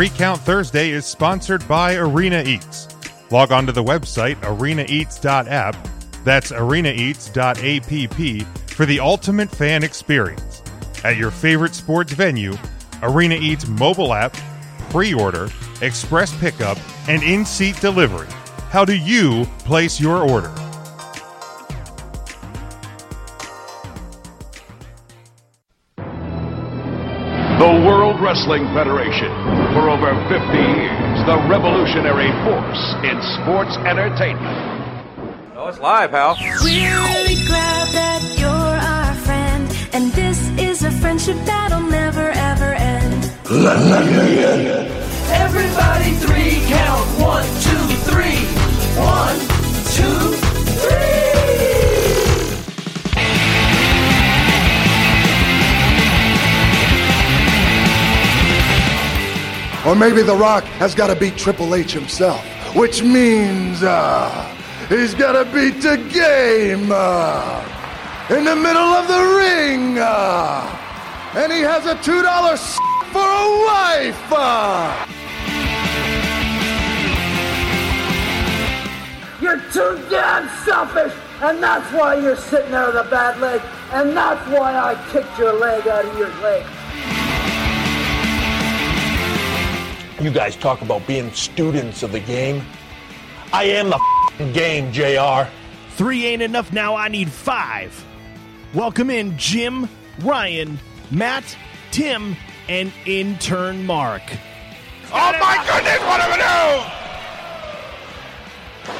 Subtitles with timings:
[0.00, 2.88] Three Count Thursday is sponsored by Arena Eats.
[3.30, 5.76] Log on to the website arenaeats.app.
[6.24, 10.62] That's arenaeats.app for the ultimate fan experience.
[11.04, 12.54] At your favorite sports venue,
[13.02, 14.34] Arena Eats mobile app,
[14.88, 15.50] pre order,
[15.82, 18.28] express pickup, and in seat delivery.
[18.70, 20.50] How do you place your order?
[28.30, 29.26] Wrestling Federation.
[29.74, 34.54] For over 50 years, the revolutionary force in sports entertainment.
[35.56, 36.38] Oh, it's live, pal.
[36.38, 42.72] We're really glad that you're our friend, and this is a friendship that'll never ever
[42.74, 43.32] end.
[45.34, 47.02] Everybody three count.
[47.18, 48.46] One, two, three.
[48.94, 49.38] One,
[49.98, 50.49] two,
[59.86, 62.44] Or maybe The Rock has got to beat Triple H himself,
[62.76, 64.54] which means uh,
[64.90, 67.64] he's got to beat the game uh,
[68.28, 69.96] in the middle of the ring.
[69.98, 72.76] Uh, and he has a $2 s-
[73.10, 74.22] for a wife.
[74.30, 75.06] Uh.
[79.40, 84.14] You're too damn selfish, and that's why you're sitting there with a bad leg, and
[84.14, 86.66] that's why I kicked your leg out of your leg.
[90.20, 92.62] You guys talk about being students of the game.
[93.54, 95.48] I am the f***ing game, JR.
[95.92, 98.04] Three ain't enough now, I need five.
[98.74, 99.88] Welcome in Jim,
[100.20, 100.78] Ryan,
[101.10, 101.56] Matt,
[101.90, 102.36] Tim,
[102.68, 104.20] and intern Mark.
[105.06, 106.82] Oh my goodness, what do we do?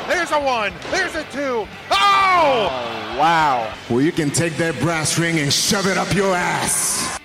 [0.08, 1.68] There's a one, there's a two.
[1.90, 3.16] Oh!
[3.18, 3.74] Wow.
[3.90, 7.20] Well, you can take that brass ring and shove it up your ass.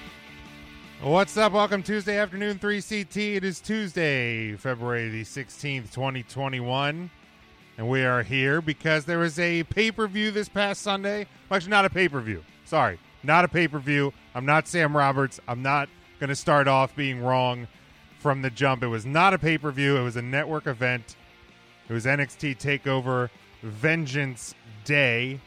[1.05, 1.51] What's up?
[1.51, 3.35] Welcome Tuesday afternoon 3CT.
[3.35, 7.11] It is Tuesday, February the 16th, 2021.
[7.77, 11.27] And we are here because there was a pay per view this past Sunday.
[11.47, 12.43] Well, actually, not a pay per view.
[12.65, 14.13] Sorry, not a pay per view.
[14.33, 15.39] I'm not Sam Roberts.
[15.47, 17.67] I'm not going to start off being wrong
[18.17, 18.81] from the jump.
[18.81, 21.17] It was not a pay per view, it was a network event.
[21.87, 23.29] It was NXT TakeOver
[23.61, 25.39] Vengeance Day.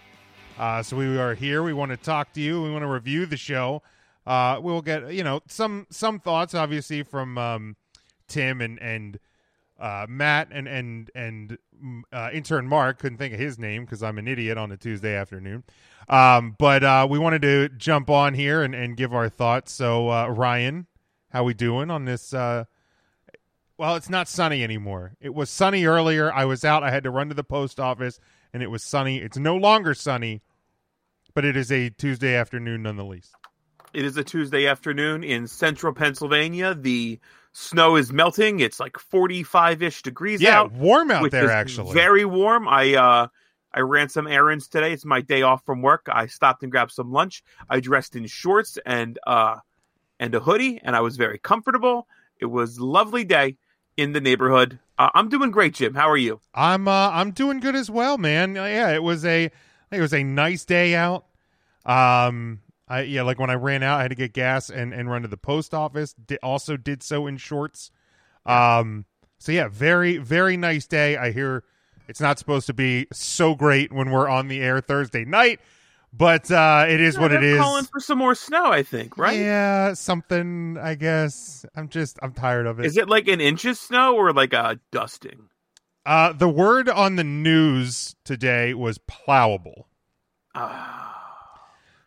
[0.57, 1.65] Uh, so we are here.
[1.65, 2.63] We want to talk to you.
[2.63, 3.83] We want to review the show.
[4.29, 7.77] Uh, we'll get you know some some thoughts, obviously, from um,
[8.29, 9.19] Tim and and
[9.81, 12.99] uh, Matt and and and mm, uh, intern Mark.
[12.99, 15.65] Couldn't think of his name because I'm an idiot on a Tuesday afternoon.
[16.11, 19.73] Um, but uh, we wanted to jump on here and, and give our thoughts.
[19.73, 20.87] So uh, Ryan,
[21.31, 22.35] how we doing on this?
[22.35, 22.65] Uh,
[23.79, 25.15] well, it's not sunny anymore.
[25.23, 26.31] It was sunny earlier.
[26.31, 26.83] I was out.
[26.83, 28.21] I had to run to the post office,
[28.53, 29.19] and it was sunny.
[29.21, 30.43] It's no longer sunny,
[31.33, 33.33] but it is a Tuesday afternoon nonetheless.
[33.95, 36.75] It is a Tuesday afternoon in central Pennsylvania.
[36.75, 37.19] The
[37.53, 38.61] snow is melting.
[38.61, 40.73] It's like 45 ish degrees Yeah, out.
[40.73, 41.95] warm out there actually.
[41.95, 42.69] Very warm.
[42.69, 43.27] I uh
[43.73, 44.93] I ran some errands today.
[44.93, 46.07] It's my day off from work.
[46.11, 47.43] I stopped and grabbed some lunch.
[47.69, 49.57] I dressed in shorts and uh
[50.21, 52.07] and a hoodie and I was very comfortable.
[52.41, 53.57] It was lovely day
[53.97, 54.79] in the neighborhood.
[54.97, 55.95] Uh, I'm doing great, Jim.
[55.95, 56.41] How are you?
[56.55, 58.55] I'm uh, I'm doing good as well, man.
[58.57, 59.51] Yeah, it was a
[59.91, 61.25] it was a nice day out.
[61.87, 65.11] Um, I yeah, like when I ran out, I had to get gas and and
[65.11, 66.15] run to the post office.
[66.43, 67.91] Also did so in shorts.
[68.47, 69.05] Um,
[69.39, 71.17] so yeah, very very nice day.
[71.17, 71.65] I hear
[72.09, 75.61] it's not supposed to be so great when we're on the air Thursday night,
[76.13, 77.59] but uh, it is Yeah, what it is.
[77.59, 79.19] Calling for some more snow, I think.
[79.19, 79.39] Right?
[79.39, 80.79] Yeah, something.
[80.81, 82.87] I guess I'm just I'm tired of it.
[82.87, 85.49] Is it like an inch of snow or like a dusting?
[86.07, 89.85] Uh, the word on the news today was plowable.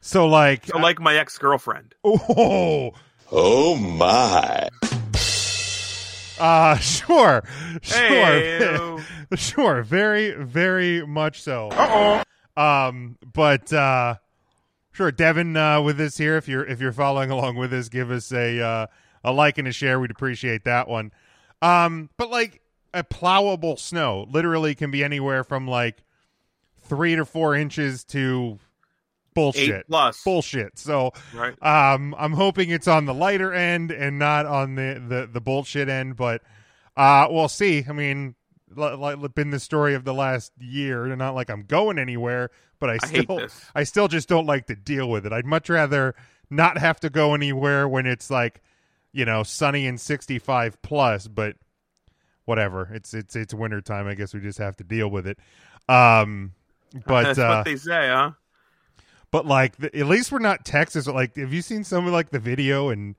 [0.01, 1.93] So like, So like my ex girlfriend.
[2.03, 2.91] oh,
[3.31, 4.67] Oh my.
[6.39, 7.43] uh, sure,
[7.83, 8.57] Hey.
[8.59, 8.99] sure,
[9.35, 11.69] sure, very, very much so.
[11.71, 12.23] Uh
[12.57, 12.61] oh.
[12.61, 14.15] Um, but uh,
[14.91, 16.35] sure, Devin, uh, with us here.
[16.35, 18.87] If you're if you're following along with us, give us a uh,
[19.23, 19.99] a like and a share.
[19.99, 21.11] We'd appreciate that one.
[21.61, 22.61] Um, but like
[22.93, 26.03] a plowable snow literally can be anywhere from like
[26.81, 28.59] three to four inches to
[29.33, 30.23] bullshit Eight plus.
[30.23, 30.77] bullshit.
[30.77, 31.55] So Right.
[31.61, 35.89] um, I'm hoping it's on the lighter end and not on the the, the bullshit
[35.89, 36.41] end, but
[36.97, 37.85] uh, we'll see.
[37.87, 38.35] I mean,
[38.75, 41.05] like been the story of the last year.
[41.05, 43.65] and Not like I'm going anywhere, but I I still this.
[43.75, 45.33] I still just don't like to deal with it.
[45.33, 46.15] I'd much rather
[46.49, 48.61] not have to go anywhere when it's like
[49.13, 51.55] you know sunny and 65 plus, but
[52.45, 52.89] whatever.
[52.93, 54.07] It's it's it's winter time.
[54.07, 55.37] I guess we just have to deal with it.
[55.89, 56.53] Um,
[57.07, 58.31] but That's uh, what they say, huh?
[59.31, 61.07] But like the, at least we're not Texas.
[61.07, 63.15] Like, have you seen some of like the video and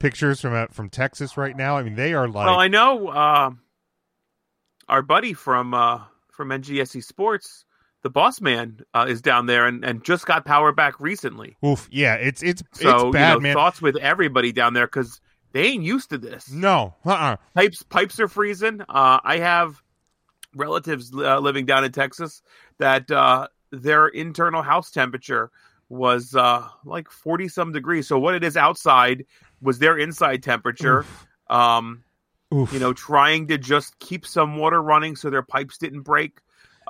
[0.00, 1.76] pictures from uh, from Texas right now.
[1.78, 3.50] I mean, they are like well, I know uh,
[4.88, 6.00] our buddy from uh,
[6.32, 7.64] from NGSE Sports,
[8.02, 11.56] the boss man, uh, is down there and, and just got power back recently.
[11.64, 11.88] oof.
[11.92, 13.54] Yeah, it's it's So it's bad, you know, man.
[13.54, 15.20] thoughts with everybody down there because
[15.52, 16.50] they ain't used to this.
[16.50, 18.80] no, uh, uh pipes pipes are freezing.
[18.88, 19.80] Uh, I have
[20.56, 22.42] relatives uh, living down in Texas
[22.78, 25.50] that uh, their internal house temperature
[25.88, 28.06] was uh, like forty some degrees.
[28.08, 29.26] So what it is outside
[29.60, 31.04] was their inside temperature.
[31.48, 32.04] Um,
[32.54, 32.72] Oof.
[32.72, 36.38] you know, trying to just keep some water running so their pipes didn't break.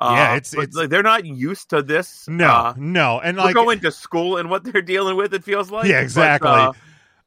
[0.01, 2.27] Uh, Yeah, it's- it's- like, they're not used to this.
[2.29, 5.35] no, uh, no, and like going to school and what they're dealing with.
[5.35, 6.51] It feels like Yeah, But, exactly.
[6.51, 6.73] uh,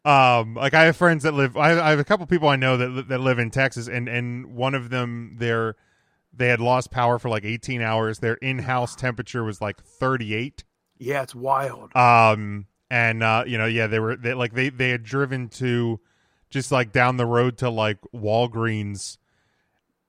[0.06, 2.75] um like i have friends that live I, I have a couple people i know
[2.75, 5.77] that that live in texas and and one of them they're
[6.35, 10.63] they had lost power for like 18 hours their in-house temperature was like 38
[11.00, 11.95] yeah, it's wild.
[11.95, 16.00] um and uh you know yeah they were they like they they had driven to
[16.50, 19.18] just like down the road to like walgreens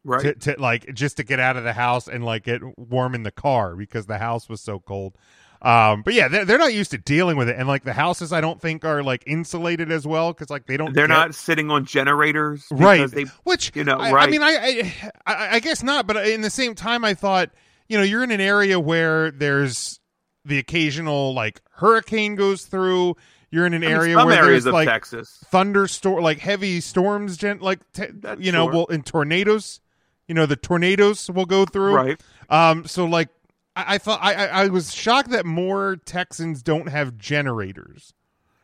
[0.04, 0.22] right.
[0.40, 3.22] to, to like just to get out of the house and like get warm in
[3.22, 5.16] the car because the house was so cold.
[5.64, 8.32] Um, but yeah, they're, they're not used to dealing with it, and like the houses,
[8.34, 10.92] I don't think are like insulated as well because like they don't.
[10.94, 13.10] they're get- not sitting on generators right.
[13.10, 16.42] they Which you know, I, I mean, I, I I I guess not, but in
[16.42, 17.50] the same time, I thought
[17.88, 20.00] you know you're in an area where there's
[20.44, 23.16] the occasional like hurricane goes through.
[23.50, 25.42] You're in an I mean, area where there's like Texas.
[25.46, 28.08] thunderstorm, like heavy storms, gen- like te-
[28.38, 28.72] you know, sure.
[28.72, 29.80] well, in tornadoes,
[30.28, 31.94] you know, the tornadoes will go through.
[31.94, 32.20] Right.
[32.50, 32.84] Um.
[32.86, 33.28] So like,
[33.76, 38.14] I, I thought I, I I was shocked that more Texans don't have generators.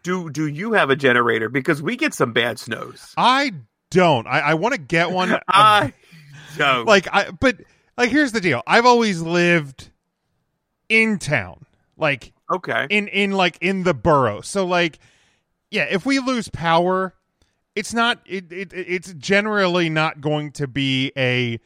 [0.03, 1.49] Do do you have a generator?
[1.49, 3.15] Because we get some bad snows.
[3.17, 3.53] I
[3.91, 4.27] don't.
[4.27, 5.39] I, I want to get one.
[5.49, 5.93] I um,
[6.57, 6.87] don't.
[6.87, 7.57] like I but
[7.97, 8.62] like here's the deal.
[8.67, 9.91] I've always lived
[10.89, 11.67] in town.
[11.97, 12.87] Like okay.
[12.89, 14.41] in in like in the borough.
[14.41, 14.99] So like
[15.71, 17.15] yeah, if we lose power,
[17.75, 21.61] it's not it, it it's generally not going to be a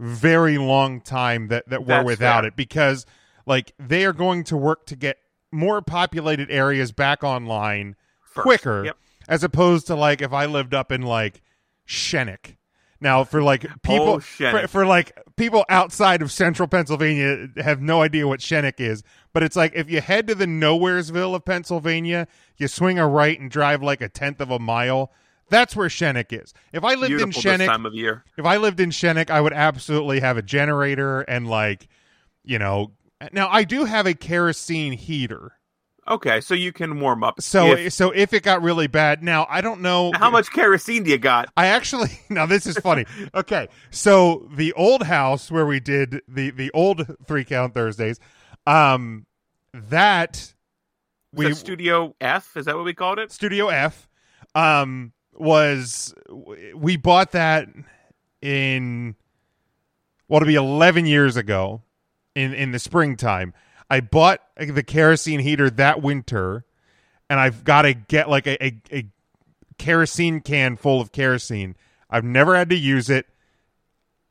[0.00, 2.48] very long time that that we're That's without fair.
[2.48, 3.04] it because
[3.46, 5.18] like they are going to work to get
[5.52, 8.42] more populated areas back online First.
[8.44, 8.96] quicker Yep.
[9.28, 11.42] as opposed to like if I lived up in like
[11.86, 12.56] Shenick.
[13.02, 17.80] Now for like oh, people Oh, for, for like people outside of central Pennsylvania have
[17.80, 19.02] no idea what Shenick is,
[19.32, 22.26] but it's like if you head to the Nowheresville of Pennsylvania,
[22.58, 25.12] you swing a right and drive like a tenth of a mile.
[25.50, 26.54] That's where Shennick is.
[26.72, 28.24] If I lived Beautiful in this Shennick, time of year.
[28.38, 31.88] if I lived in Shennick, I would absolutely have a generator and like,
[32.44, 32.92] you know.
[33.32, 35.52] Now I do have a kerosene heater,
[36.08, 37.40] Okay, so you can warm up.
[37.42, 41.02] so If- so if it got really bad, now I don't know how much kerosene
[41.04, 41.50] do you got?
[41.56, 43.04] I actually now this is funny.
[43.34, 48.18] Okay, so the old house where we did the the old three count Thursdays,
[48.66, 49.26] um,
[49.74, 50.54] that
[51.34, 53.30] We, we Studio F is that what we called it?
[53.30, 54.08] Studio F,
[54.54, 56.14] um, was
[56.74, 57.68] we bought that
[58.42, 59.16] in
[60.28, 61.82] well to be eleven years ago,
[62.34, 63.54] in in the springtime.
[63.88, 66.64] I bought the kerosene heater that winter,
[67.28, 69.06] and I've got to get like a, a, a
[69.78, 71.74] kerosene can full of kerosene.
[72.08, 73.26] I've never had to use it.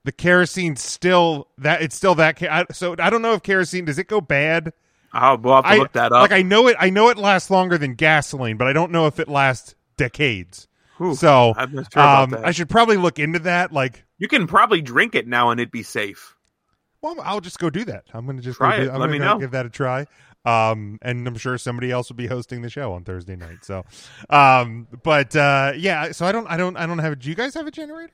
[0.06, 2.42] The kerosene still that it's still that.
[2.42, 4.72] I, so I don't know if kerosene does it go bad.
[5.14, 6.22] Oh, we'll have to I look that up.
[6.22, 6.78] like I know it.
[6.80, 10.69] I know it lasts longer than gasoline, but I don't know if it lasts decades.
[11.00, 12.46] Whew, so I'm not sure about um, that.
[12.46, 13.72] I should probably look into that.
[13.72, 16.36] Like, you can probably drink it now and it'd be safe.
[17.02, 18.04] well, I'll just go do that.
[18.14, 18.86] I'm going to just Try go it.
[18.86, 19.40] do, I'm Let me go know.
[19.40, 20.06] Give that a try.
[20.46, 23.64] Um, and I'm sure somebody else will be hosting the show on Thursday night.
[23.64, 23.86] So,
[24.30, 26.12] um, but uh, yeah.
[26.12, 26.48] So I don't.
[26.48, 26.78] I don't.
[26.78, 27.20] I don't have.
[27.20, 28.14] Do you guys have a generator?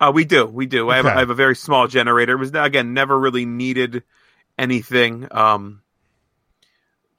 [0.00, 0.90] Uh, we do, we do.
[0.90, 2.32] I, have, I have a very small generator.
[2.32, 4.02] It was again never really needed
[4.58, 5.28] anything.
[5.30, 5.82] Um,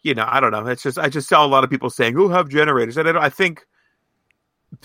[0.02, 0.68] you know, I don't know.
[0.68, 3.12] It's just I just saw a lot of people saying, "Who have generators?" And I,
[3.14, 3.66] don't, I think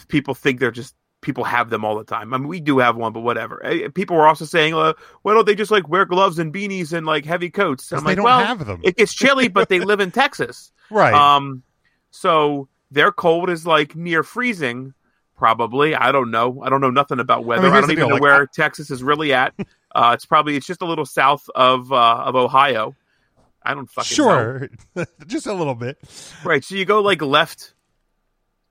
[0.09, 2.33] people think they're just people have them all the time.
[2.33, 3.65] I mean, we do have one, but whatever.
[3.67, 4.93] Eh, People were also saying, uh,
[5.23, 8.11] "Why don't they just like wear gloves and beanies and like heavy coats?" I'm they
[8.11, 11.13] like, don't "Well, have them." It gets chilly, but they live in Texas." Right.
[11.13, 11.63] Um,
[12.11, 14.95] so their cold is like near freezing,
[15.37, 15.95] probably.
[15.95, 16.63] I don't know.
[16.63, 17.67] I don't know nothing about weather.
[17.67, 19.55] I, here's don't even deal, know like, where I- Texas is really at.
[19.95, 22.95] uh, it's probably it's just a little south of uh, of Ohio.
[23.61, 24.69] I don't fucking know.
[24.95, 25.99] sure, just a little bit.
[26.45, 26.63] Right.
[26.65, 27.75] So you go like left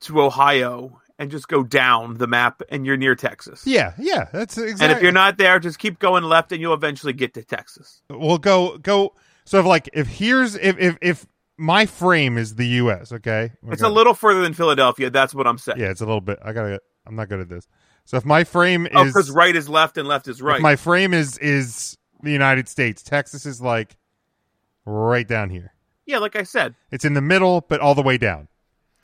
[0.02, 3.66] to Ohio and just go down the map, and you're near Texas.
[3.66, 3.94] Yeah.
[3.98, 4.28] Yeah.
[4.32, 4.86] That's exactly.
[4.86, 8.02] And if you're not there, just keep going left, and you'll eventually get to Texas.
[8.10, 9.14] we'll go go.
[9.46, 11.26] So if like if here's if if if
[11.58, 13.12] my frame is the U.S.
[13.12, 13.90] Okay, It's Okay.
[13.90, 15.10] a little further than Philadelphia.
[15.10, 15.80] That's what I'm saying.
[15.80, 16.38] Yeah, it's a little bit.
[16.44, 16.80] I gotta.
[17.06, 17.68] I'm not good at this.
[18.06, 20.62] So if my frame Oh, is because right is left and left is right.
[20.62, 23.02] my frame is is the United States.
[23.02, 23.96] Texas is like
[24.86, 25.74] right down here.
[26.06, 28.48] yeah, like I said, It's in the middle, but all the way down.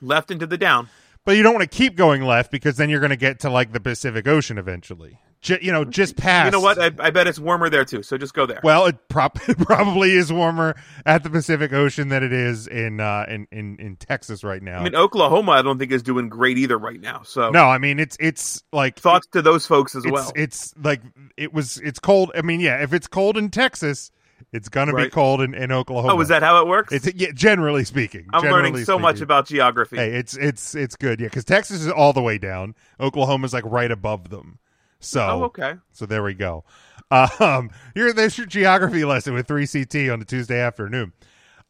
[0.02, 0.90] left into the down.
[1.26, 3.50] But you don't want to keep going left because then you're going to get to
[3.50, 5.20] like the Pacific Ocean eventually.
[5.44, 6.46] Ju- you know, just past.
[6.46, 6.80] You know what?
[6.80, 8.02] I, I bet it's warmer there too.
[8.02, 8.62] So just go there.
[8.64, 10.76] Well, it, prop- it probably is warmer
[11.06, 14.80] at the Pacific Ocean than it is in uh, in, in in Texas right now.
[14.80, 17.24] I mean, Oklahoma, I don't think is doing great either right now.
[17.24, 20.32] So no, I mean it's it's like thoughts to those folks as it's, well.
[20.34, 21.02] It's like
[21.36, 21.78] it was.
[21.78, 22.32] It's cold.
[22.36, 24.12] I mean, yeah, if it's cold in Texas,
[24.54, 26.14] it's gonna be cold in, in Oklahoma.
[26.14, 26.94] oh, is that how it works?
[26.94, 28.28] It's yeah, generally speaking.
[28.32, 29.98] I'm generally learning so much about geography.
[29.98, 31.20] Hey, it's it's it's good.
[31.20, 32.76] Yeah, because Texas is all the way down.
[33.00, 34.60] Oklahoma's like right above them.
[35.00, 35.76] So Oh, okay.
[35.92, 36.64] So there we go.
[37.12, 41.14] Um, here there's your geography lesson with three CT on the Tuesday afternoon.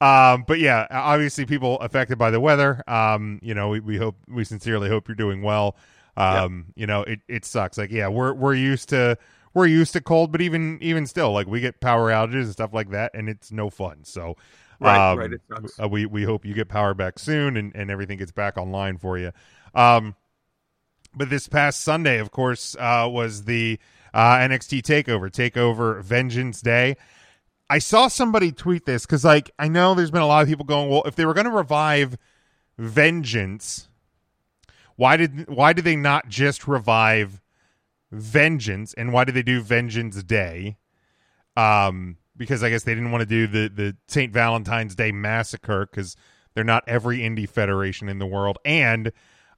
[0.01, 2.83] Um, but yeah, obviously people affected by the weather.
[2.87, 5.77] Um, you know, we, we hope we sincerely hope you're doing well.
[6.17, 7.77] Um, you know, it, it sucks.
[7.77, 9.17] Like, yeah, we're we're used to
[9.53, 12.73] we're used to cold, but even even still, like we get power outages and stuff
[12.73, 14.03] like that, and it's no fun.
[14.03, 14.35] So
[14.79, 15.79] Right, um, right, it sucks.
[15.81, 18.97] uh, we we hope you get power back soon and, and everything gets back online
[18.97, 19.31] for you.
[19.73, 20.15] Um,
[21.15, 23.79] but this past Sunday, of course, uh, was the
[24.13, 26.97] uh, NXT Takeover, Takeover Vengeance Day.
[27.69, 30.65] I saw somebody tweet this because, like, I know there's been a lot of people
[30.65, 32.17] going, well, if they were going to revive
[32.77, 33.87] Vengeance,
[34.95, 37.41] why did why did they not just revive
[38.13, 40.77] Vengeance, and why did they do Vengeance Day?
[41.57, 44.31] Um, because I guess they didn't want to do the the St.
[44.31, 46.15] Valentine's Day massacre because
[46.53, 49.11] they're not every indie federation in the world, and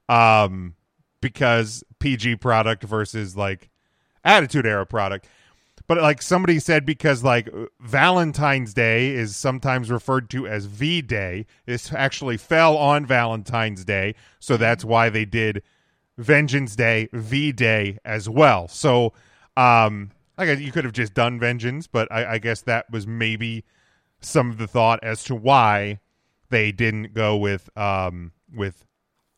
[0.08, 0.74] um,
[1.20, 3.70] because PG product versus like
[4.24, 5.28] Attitude Era product.
[5.86, 7.48] But like somebody said, because like
[7.80, 11.46] Valentine's Day is sometimes referred to as V Day.
[11.66, 15.62] This actually fell on Valentine's Day, so that's why they did
[16.18, 18.68] Vengeance Day, V Day as well.
[18.68, 19.12] So,
[19.56, 23.06] um, I guess you could have just done Vengeance, but I, I guess that was
[23.06, 23.64] maybe
[24.20, 26.00] some of the thought as to why
[26.48, 28.84] they didn't go with um with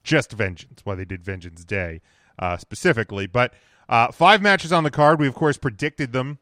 [0.02, 2.00] just Vengeance, why they did Vengeance Day
[2.38, 3.26] uh, specifically.
[3.26, 3.52] But
[3.88, 5.20] uh, five matches on the card.
[5.20, 6.38] We of course predicted them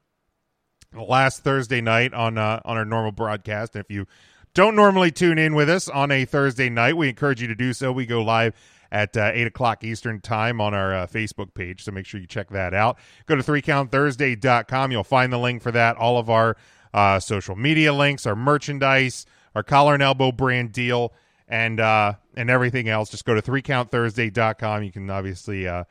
[0.94, 3.74] last Thursday night on uh, on our normal broadcast.
[3.74, 4.06] And if you
[4.54, 7.72] don't normally tune in with us on a Thursday night, we encourage you to do
[7.72, 7.92] so.
[7.92, 8.54] We go live
[8.90, 12.26] at uh, 8 o'clock Eastern Time on our uh, Facebook page, so make sure you
[12.26, 12.98] check that out.
[13.26, 14.92] Go to 3countthursday.com.
[14.92, 16.56] You'll find the link for that, all of our
[16.94, 21.12] uh, social media links, our merchandise, our collar and elbow brand deal,
[21.48, 23.10] and uh, and everything else.
[23.10, 24.82] Just go to 3countthursday.com.
[24.82, 25.84] You can obviously, uh,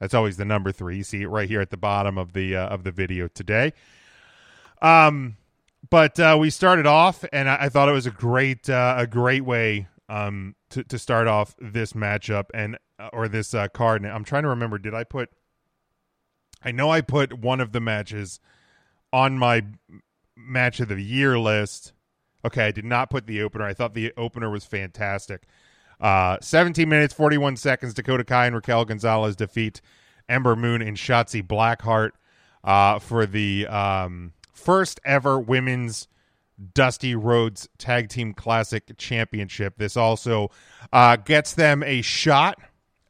[0.00, 0.98] that's always the number three.
[0.98, 3.72] You see it right here at the bottom of the uh, of the video today.
[4.80, 5.36] Um,
[5.88, 9.44] but uh, we started off, and I, I thought it was a great a great
[9.44, 14.02] way um to to start off this matchup and uh, or this uh, card.
[14.02, 15.30] And I'm trying to remember, did I put?
[16.62, 18.40] I know I put one of the matches
[19.12, 19.62] on my
[20.36, 21.92] match of the year list.
[22.44, 23.64] Okay, I did not put the opener.
[23.64, 25.44] I thought the opener was fantastic.
[26.00, 27.94] Uh, 17 minutes, 41 seconds.
[27.94, 29.80] Dakota Kai and Raquel Gonzalez defeat
[30.28, 32.10] Ember Moon and Shotzi Blackheart
[32.62, 36.08] uh, for the um, first ever women's
[36.74, 39.78] Dusty Rhodes Tag Team Classic Championship.
[39.78, 40.50] This also
[40.92, 42.58] uh, gets them a shot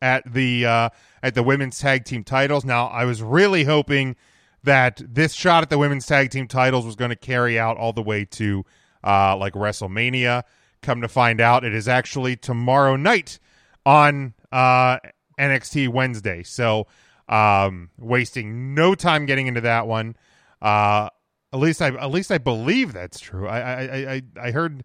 [0.03, 0.89] at the uh,
[1.23, 2.65] at the women's tag team titles.
[2.65, 4.17] Now, I was really hoping
[4.63, 7.93] that this shot at the women's tag team titles was going to carry out all
[7.93, 8.65] the way to
[9.05, 10.43] uh, like WrestleMania.
[10.83, 13.39] Come to find out, it is actually tomorrow night
[13.85, 14.99] on uh,
[15.39, 16.43] NXT Wednesday.
[16.43, 16.87] So,
[17.29, 20.17] um, wasting no time getting into that one.
[20.61, 21.09] Uh,
[21.53, 23.47] at least I at least I believe that's true.
[23.49, 23.83] I I
[24.15, 24.85] I, I- heard.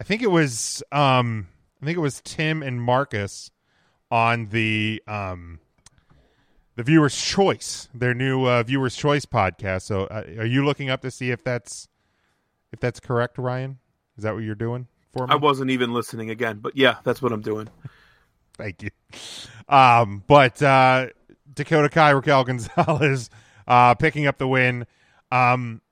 [0.00, 1.48] I think it was um
[1.82, 3.50] I think it was Tim and Marcus
[4.10, 5.58] on the um
[6.76, 9.82] the viewers choice their new uh, viewers choice podcast.
[9.82, 11.88] So uh, are you looking up to see if that's
[12.72, 13.78] if that's correct, Ryan?
[14.16, 15.32] Is that what you're doing for me?
[15.32, 17.68] I wasn't even listening again, but yeah, that's what I'm doing.
[18.56, 18.90] Thank you.
[19.68, 21.08] Um, but uh,
[21.54, 23.30] Dakota Kai, Raquel Gonzalez
[23.66, 24.86] uh, picking up the win.
[25.30, 25.82] Um,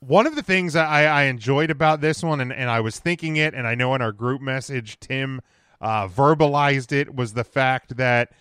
[0.00, 3.36] one of the things I, I enjoyed about this one, and, and I was thinking
[3.36, 5.40] it, and I know in our group message, Tim
[5.80, 8.32] uh, verbalized it, was the fact that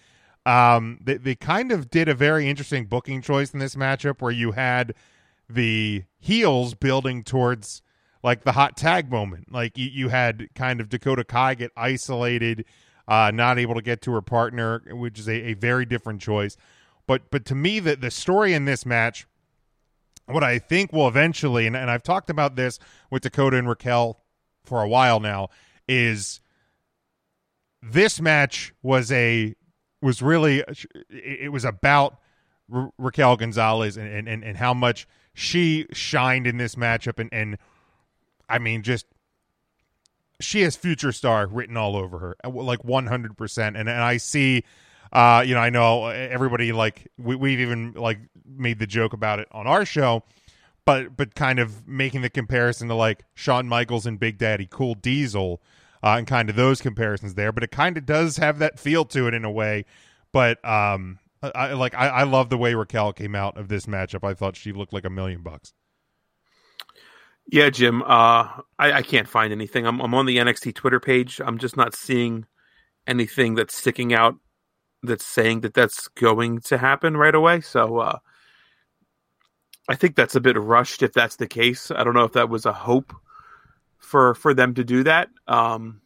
[0.45, 4.31] um, they, they kind of did a very interesting booking choice in this matchup where
[4.31, 4.93] you had
[5.49, 7.81] the heels building towards
[8.23, 9.51] like the hot tag moment.
[9.51, 12.65] Like you, you had kind of Dakota Kai get isolated,
[13.07, 16.57] uh, not able to get to her partner, which is a, a very different choice.
[17.07, 19.27] But but to me, the the story in this match,
[20.27, 22.79] what I think will eventually, and, and I've talked about this
[23.11, 24.19] with Dakota and Raquel
[24.63, 25.49] for a while now,
[25.87, 26.41] is
[27.81, 29.55] this match was a
[30.01, 30.63] was really
[31.09, 32.17] it was about
[32.67, 37.57] Ra- Raquel Gonzalez and, and, and, how much she shined in this matchup and, and
[38.49, 39.05] I mean just
[40.39, 43.67] she has future star written all over her, like 100%.
[43.67, 44.63] And, and I see,
[45.15, 49.39] uh, you know, I know everybody like, we, we've even like made the joke about
[49.39, 50.23] it on our show,
[50.83, 54.93] but, but kind of making the comparison to like Shawn Michaels and Big Daddy Cool
[54.95, 55.61] Diesel,
[56.03, 57.53] uh, and kind of those comparisons there.
[57.53, 59.85] But it kind of does have that feel to it in a way.
[60.33, 64.27] But, um, I like I, I love the way Raquel came out of this matchup.
[64.27, 65.73] I thought she looked like a million bucks.
[67.47, 68.01] Yeah, Jim.
[68.01, 69.85] Uh, I, I can't find anything.
[69.85, 71.39] I'm, I'm on the NXT Twitter page.
[71.39, 72.47] I'm just not seeing
[73.07, 74.35] anything that's sticking out
[75.05, 77.61] that's saying that that's going to happen right away.
[77.61, 78.19] So uh,
[79.87, 81.91] I think that's a bit rushed if that's the case.
[81.91, 83.13] I don't know if that was a hope
[83.97, 85.29] for for them to do that.
[85.47, 86.01] Um,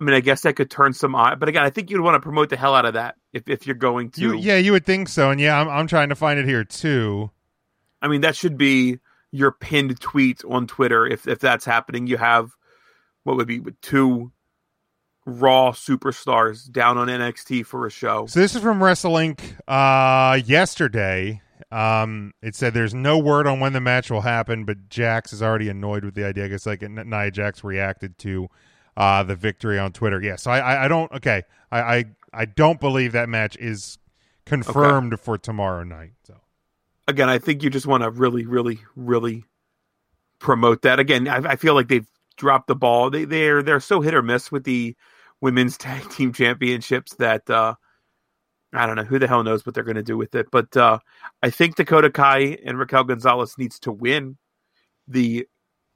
[0.00, 2.16] I mean, I guess that could turn some eye, but again, I think you'd want
[2.16, 4.20] to promote the hell out of that if, if you're going to.
[4.20, 6.64] You, yeah, you would think so, and yeah, I'm I'm trying to find it here
[6.64, 7.30] too.
[8.00, 8.98] I mean, that should be
[9.30, 12.06] your pinned tweet on Twitter if if that's happening.
[12.06, 12.50] You have
[13.22, 14.32] what would be two
[15.24, 18.26] Raw superstars down on NXT for a show.
[18.26, 21.40] So this is from WrestleLink uh, yesterday.
[21.70, 25.42] Um, it said there's no word on when the match will happen, but Jax is
[25.42, 26.46] already annoyed with the idea.
[26.46, 28.48] I guess like Nia Jax reacted to
[28.96, 30.20] uh, the victory on Twitter.
[30.20, 31.10] Yeah, so I, I, I don't.
[31.12, 33.98] Okay, I, I, I don't believe that match is
[34.44, 35.22] confirmed okay.
[35.22, 36.12] for tomorrow night.
[36.24, 36.34] So
[37.08, 39.44] again, I think you just want to really, really, really
[40.38, 40.98] promote that.
[40.98, 43.10] Again, I, I feel like they've dropped the ball.
[43.10, 44.96] They they're they're so hit or miss with the
[45.42, 47.74] women's tag team championships that uh,
[48.72, 50.46] I don't know who the hell knows what they're going to do with it.
[50.50, 51.00] But uh,
[51.42, 54.38] I think Dakota Kai and Raquel Gonzalez needs to win
[55.06, 55.46] the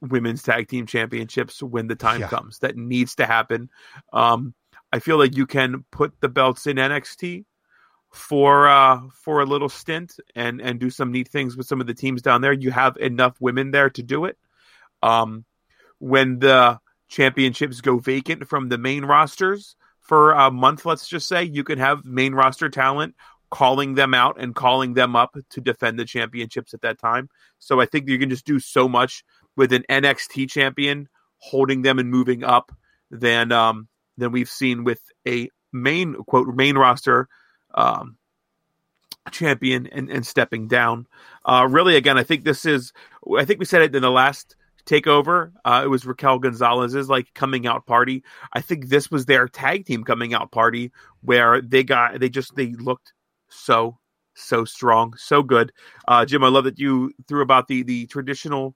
[0.02, 2.28] women's tag team championships when the time yeah.
[2.28, 2.58] comes.
[2.58, 3.70] That needs to happen.
[4.12, 4.54] Um,
[4.92, 7.44] I feel like you can put the belts in NXT
[8.12, 11.86] for uh, for a little stint and and do some neat things with some of
[11.86, 12.52] the teams down there.
[12.52, 14.36] You have enough women there to do it.
[15.02, 15.44] Um,
[15.98, 21.42] when the championships go vacant from the main rosters for a month, let's just say,
[21.42, 23.16] you can have main roster talent
[23.50, 27.28] calling them out and calling them up to defend the championships at that time.
[27.58, 29.24] So I think you can just do so much
[29.56, 32.72] with an NXT champion holding them and moving up
[33.10, 37.28] than um, than we've seen with a main quote main roster
[37.74, 38.16] um,
[39.30, 41.06] champion and, and stepping down.
[41.44, 42.92] Uh, really, again, I think this is.
[43.36, 45.52] I think we said it in the last takeover.
[45.64, 48.24] Uh, it was Raquel Gonzalez's like coming out party.
[48.52, 52.54] I think this was their tag team coming out party where they got they just
[52.54, 53.12] they looked
[53.48, 53.98] so
[54.34, 55.72] so strong, so good.
[56.06, 58.74] Uh, Jim, I love that you threw about the the traditional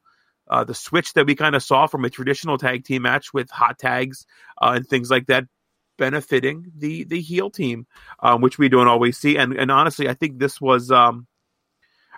[0.48, 3.48] uh, the switch that we kind of saw from a traditional tag team match with
[3.50, 4.26] hot tags
[4.60, 5.44] uh, and things like that
[5.96, 7.86] benefiting the the heel team,
[8.20, 9.36] um, which we don't always see.
[9.36, 11.26] And and honestly, I think this was um,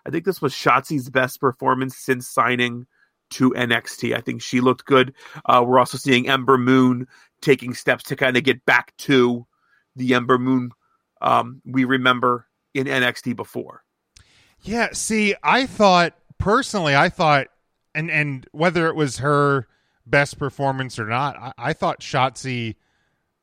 [0.06, 2.86] I think this was Shotzi's best performance since signing
[3.32, 4.16] to NXT.
[4.16, 5.14] I think she looked good.
[5.44, 7.06] Uh, we're also seeing Ember Moon
[7.40, 9.46] taking steps to kind of get back to
[9.96, 10.70] the Ember Moon
[11.20, 13.82] um, we remember in NXT before.
[14.62, 17.48] Yeah, see, I thought personally, I thought
[17.94, 19.66] and and whether it was her
[20.06, 22.76] best performance or not, I, I thought Shotzi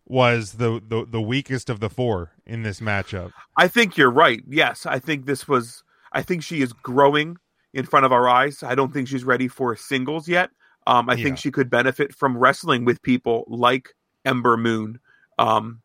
[0.05, 3.31] was the, the the weakest of the four in this matchup.
[3.55, 4.41] I think you're right.
[4.47, 5.83] Yes, I think this was.
[6.11, 7.37] I think she is growing
[7.73, 8.63] in front of our eyes.
[8.63, 10.49] I don't think she's ready for singles yet.
[10.87, 11.25] Um, I yeah.
[11.25, 13.89] think she could benefit from wrestling with people like
[14.25, 14.99] Ember Moon.
[15.37, 15.81] Um,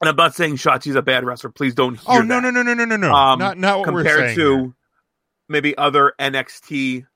[0.00, 1.50] and I'm not saying Shotzi's a bad wrestler.
[1.50, 1.94] Please don't.
[1.94, 2.18] hear.
[2.18, 4.72] oh no, no no no no no no um, not not what compared to here.
[5.48, 7.06] maybe other NXT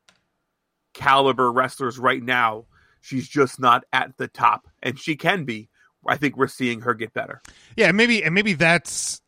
[0.94, 2.64] caliber wrestlers right now.
[3.00, 5.68] She's just not at the top, and she can be.
[6.06, 7.42] I think we're seeing her get better.
[7.76, 9.20] Yeah, maybe and maybe that's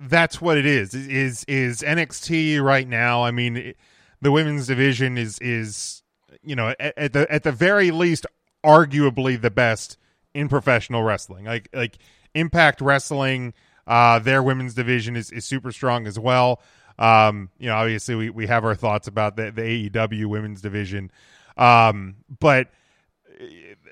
[0.00, 0.94] that's what it is.
[0.94, 3.24] Is is NXT right now?
[3.24, 3.76] I mean, it,
[4.20, 6.02] the women's division is is
[6.42, 8.26] you know at, at, the at the very least
[8.64, 9.96] arguably the best
[10.34, 11.44] in professional wrestling.
[11.44, 11.98] Like like
[12.34, 13.54] Impact Wrestling,
[13.86, 16.60] uh, their women's division is is super strong as well.
[16.98, 21.12] Um, you know, obviously we, we have our thoughts about the, the AEW women's division.
[21.56, 22.70] Um, but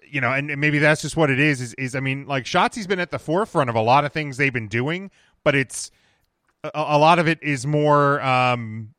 [0.08, 2.86] you know, and maybe that's just what it is, is, is I mean, like Shotzi's
[2.86, 5.10] been at the forefront of a lot of things they've been doing,
[5.46, 5.92] but it's
[6.64, 8.94] a, a lot of it is more, um,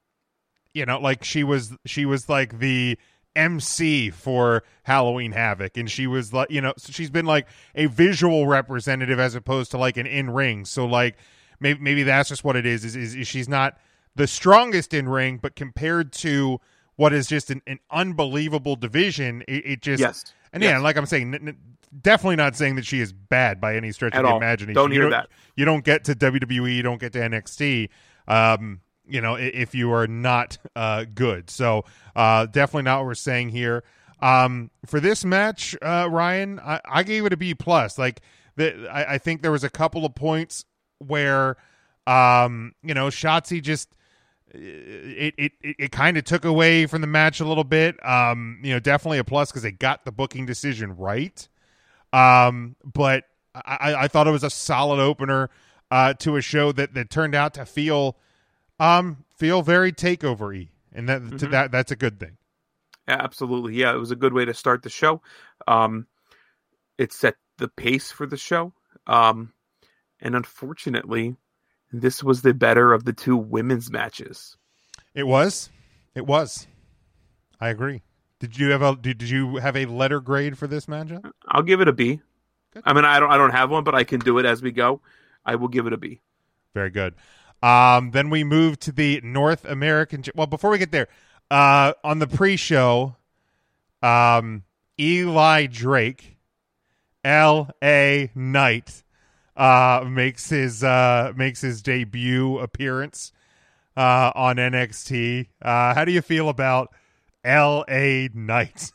[0.74, 2.98] you know, like she was, she was like the,
[3.36, 7.86] MC for Halloween Havoc, and she was like, you know, so she's been like a
[7.86, 10.66] visual representative as opposed to like an in ring.
[10.66, 11.18] So like,
[11.60, 12.96] maybe maybe that's just what it is, is.
[12.96, 13.78] Is, is she's not
[14.16, 16.60] the strongest in ring, but compared to
[16.96, 20.34] what is just an, an unbelievable division, it, it just yes.
[20.52, 20.72] And yes.
[20.72, 21.58] yeah, like I'm saying, n- n-
[22.02, 24.38] definitely not saying that she is bad by any stretch At of the all.
[24.38, 24.76] imagination.
[24.76, 25.30] Don't you hear don't, that.
[25.56, 27.90] You don't get to WWE, you don't get to NXT.
[28.28, 31.50] Um, you know, if you are not uh, good.
[31.50, 33.84] So uh, definitely not what we're saying here.
[34.20, 37.98] Um, for this match, uh, Ryan, I, I gave it a B plus.
[37.98, 38.22] Like
[38.56, 40.66] the, I, I think there was a couple of points
[40.98, 41.56] where,
[42.06, 43.90] um, you know, Shotzi just
[44.54, 48.04] it it it, it kind of took away from the match a little bit.
[48.06, 51.48] Um, you know, definitely a plus because they got the booking decision right.
[52.18, 55.50] Um, but I, I thought it was a solid opener
[55.92, 58.18] uh, to a show that that turned out to feel
[58.80, 62.38] um feel very takeovery, and that to that that's a good thing.
[63.08, 63.76] Yeah, absolutely.
[63.76, 65.22] Yeah, it was a good way to start the show.
[65.68, 66.08] Um,
[66.98, 68.74] it set the pace for the show.
[69.06, 69.54] Um,
[70.20, 71.38] and unfortunately,
[71.92, 74.58] this was the better of the two women's matches.
[75.14, 75.70] It was,
[76.16, 76.68] it was.
[77.60, 78.02] I agree.
[78.40, 81.32] Did you have a did, did you have a letter grade for this matchup?
[81.48, 82.22] I'll give it a B.
[82.84, 84.72] I mean, I don't I don't have one, but I can do it as we
[84.72, 85.02] go.
[85.46, 86.22] I will give it a B.
[86.74, 87.16] Very good.
[87.64, 90.24] Um, then we move to the North American.
[90.36, 91.08] Well, before we get there,
[91.50, 93.16] uh, on the pre-show,
[94.04, 94.64] um,
[95.00, 96.38] Eli Drake,
[97.24, 98.32] L.A.
[98.36, 99.04] Knight,
[99.56, 103.32] uh, makes his uh, makes his debut appearance
[103.96, 105.48] uh, on NXT.
[105.62, 106.94] Uh, how do you feel about
[107.44, 108.30] L.A.
[108.34, 108.92] Knight?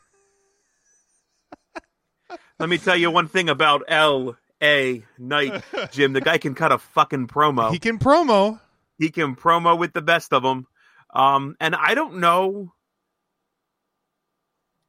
[2.59, 4.37] Let me tell you one thing about L.
[4.61, 5.03] A.
[5.17, 6.13] Knight, Jim.
[6.13, 7.71] The guy can cut a fucking promo.
[7.71, 8.59] He can promo.
[8.97, 10.67] He can promo with the best of them.
[11.13, 12.71] Um, and I don't know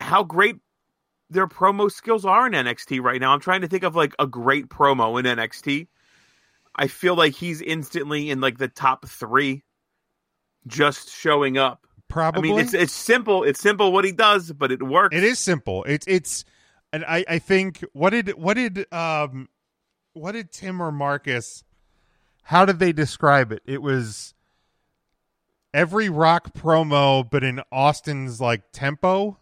[0.00, 0.56] how great
[1.30, 3.32] their promo skills are in NXT right now.
[3.32, 5.88] I'm trying to think of like a great promo in NXT.
[6.76, 9.62] I feel like he's instantly in like the top three,
[10.66, 11.86] just showing up.
[12.14, 12.48] Probably.
[12.48, 13.42] I mean, it's it's simple.
[13.42, 15.16] It's simple what he does, but it works.
[15.16, 15.82] It is simple.
[15.82, 16.44] It's it's,
[16.92, 19.48] and I I think what did what did um
[20.12, 21.64] what did Tim or Marcus?
[22.44, 23.62] How did they describe it?
[23.66, 24.32] It was
[25.72, 29.36] every rock promo, but in Austin's like tempo.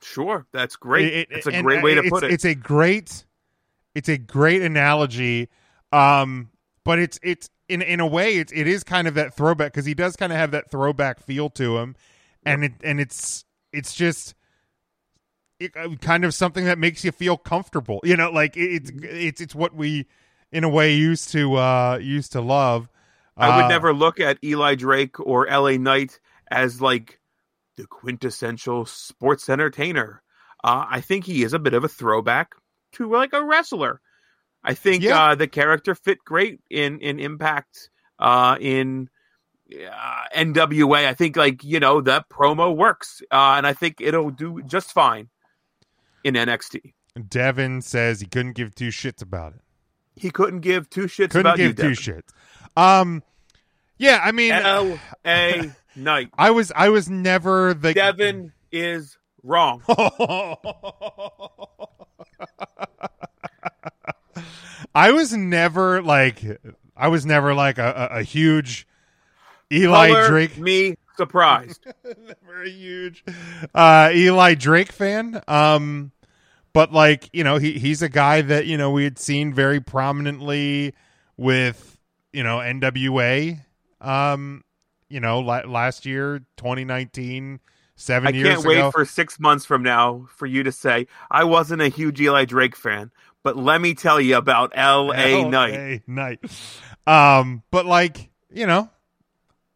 [0.00, 1.12] Sure, that's great.
[1.12, 2.30] It- It's a great uh, way to put it.
[2.30, 3.24] It's a great,
[3.96, 5.48] it's a great analogy.
[5.90, 6.50] Um,
[6.84, 9.86] but it's it's in in a way it's it is kind of that throwback because
[9.86, 11.96] he does kind of have that throwback feel to him,
[12.44, 14.34] and it and it's it's just.
[15.60, 18.28] It, uh, kind of something that makes you feel comfortable, you know.
[18.30, 20.06] Like it, it's it's it's what we,
[20.50, 22.88] in a way, used to uh used to love.
[23.36, 26.18] I would Uh, never look at Eli Drake or LA Knight
[26.50, 27.20] as like
[27.76, 30.22] the quintessential sports entertainer.
[30.62, 32.56] Uh, I think he is a bit of a throwback
[32.94, 34.00] to like a wrestler.
[34.64, 35.22] I think Yeah.
[35.22, 39.10] uh, the character fit great in in Impact, uh, in
[39.72, 41.06] uh, NWA.
[41.06, 44.92] I think like you know that promo works, uh, and I think it'll do just
[44.92, 45.28] fine
[46.24, 46.94] in NXT.
[47.28, 49.60] Devin says he couldn't give two shits about it.
[50.16, 52.28] He couldn't give two shits Couldn't about give you, two shits.
[52.76, 53.22] Um,
[53.98, 56.30] yeah, I mean, L A Knight.
[56.38, 59.82] I was I was never the Devin is wrong.
[64.94, 66.42] I was never like
[66.96, 68.86] I was never like a, a, a huge
[69.72, 71.86] Eli Color Drake me surprised.
[72.04, 73.24] never a huge
[73.74, 75.42] uh Eli Drake fan.
[75.48, 76.12] Um
[76.72, 79.80] but like, you know, he he's a guy that, you know, we had seen very
[79.80, 80.94] prominently
[81.36, 81.98] with,
[82.32, 83.60] you know, NWA
[84.00, 84.62] um
[85.08, 87.60] you know, la- last year, 2019,
[87.96, 88.90] 7 I years can't wait ago.
[88.90, 92.76] for six months from now for you to say I wasn't a huge Eli Drake
[92.76, 93.10] fan,
[93.44, 95.44] but let me tell you about L.A.
[95.48, 96.02] Knight.
[96.08, 96.40] LA Knight.
[97.06, 98.90] Um, but like you know,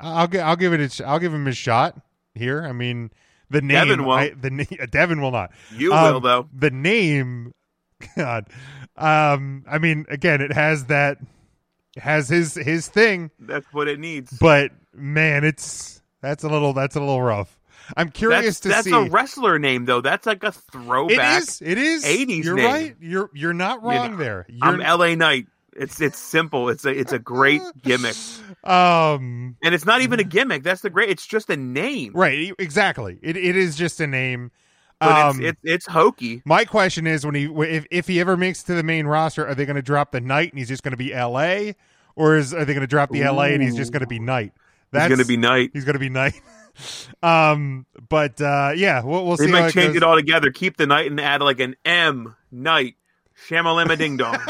[0.00, 2.00] I'll gi- I'll give it a I'll give him his shot
[2.34, 2.64] here.
[2.64, 3.10] I mean,
[3.50, 4.20] the name Devin won't.
[4.20, 5.52] I, the na- Devin will not.
[5.76, 6.48] You Um, will though.
[6.52, 7.54] The name,
[8.16, 8.48] God.
[8.96, 11.18] Um, I mean, again, it has that
[11.96, 14.36] it has his his thing, That's what it needs.
[14.38, 17.57] but man, it's that's a little that's a little rough.
[17.96, 18.90] I'm curious that's to that's see.
[18.90, 20.00] That's a wrestler name though.
[20.00, 21.42] That's like a throwback.
[21.42, 21.62] is.
[21.62, 22.04] It is.
[22.04, 22.64] 80s You're name.
[22.66, 22.96] right.
[23.00, 24.46] You're you're not You wrong know, there.
[24.48, 25.14] You're, I'm L.A.
[25.16, 25.46] Knight.
[25.76, 26.68] It's it's simple.
[26.68, 28.16] It's a it's a great gimmick,
[28.64, 29.56] um.
[29.62, 30.62] and it's not even a gimmick.
[30.64, 31.08] That's the great.
[31.08, 33.18] It's just a name, Right, exactly.
[33.22, 34.50] It it is just a name.
[34.98, 36.42] but Um, it's, it's it's hokey.
[36.44, 39.46] my question is when he if if he ever makes it to the main roster,
[39.46, 41.76] are they going to drop the Knight and he's just going to be L.A.
[42.16, 43.54] or is are they going to drop the L.A.
[43.54, 44.52] and he's just going to be Knight?
[44.90, 45.70] He's going to be Knight.
[45.74, 46.34] He's going to be Knight.
[47.22, 49.52] Um, but uh, yeah, we'll we'll They see.
[49.52, 49.96] how might it change goes.
[49.96, 50.50] it all together.
[50.50, 52.94] Keep the Knight and add like an M Knight.
[53.48, 54.36] Shamalama ding dong.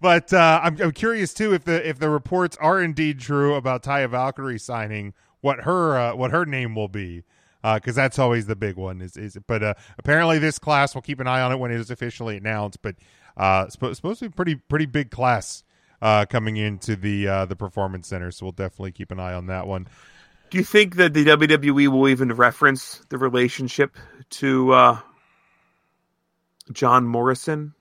[0.00, 3.82] But uh, I'm I'm curious too if the if the reports are indeed true about
[3.82, 7.22] Taya Valkyrie signing what her uh, what her name will be
[7.62, 11.20] because that's always the big one is is but uh, apparently this class we'll keep
[11.20, 12.94] an eye on it when it is officially announced but
[13.36, 15.64] uh supposed, supposed to be pretty pretty big class
[16.02, 19.46] uh coming into the uh the performance center so we'll definitely keep an eye on
[19.46, 19.86] that one
[20.54, 23.96] Do you think that the WWE will even reference the relationship
[24.30, 24.98] to uh,
[26.70, 27.74] John Morrison?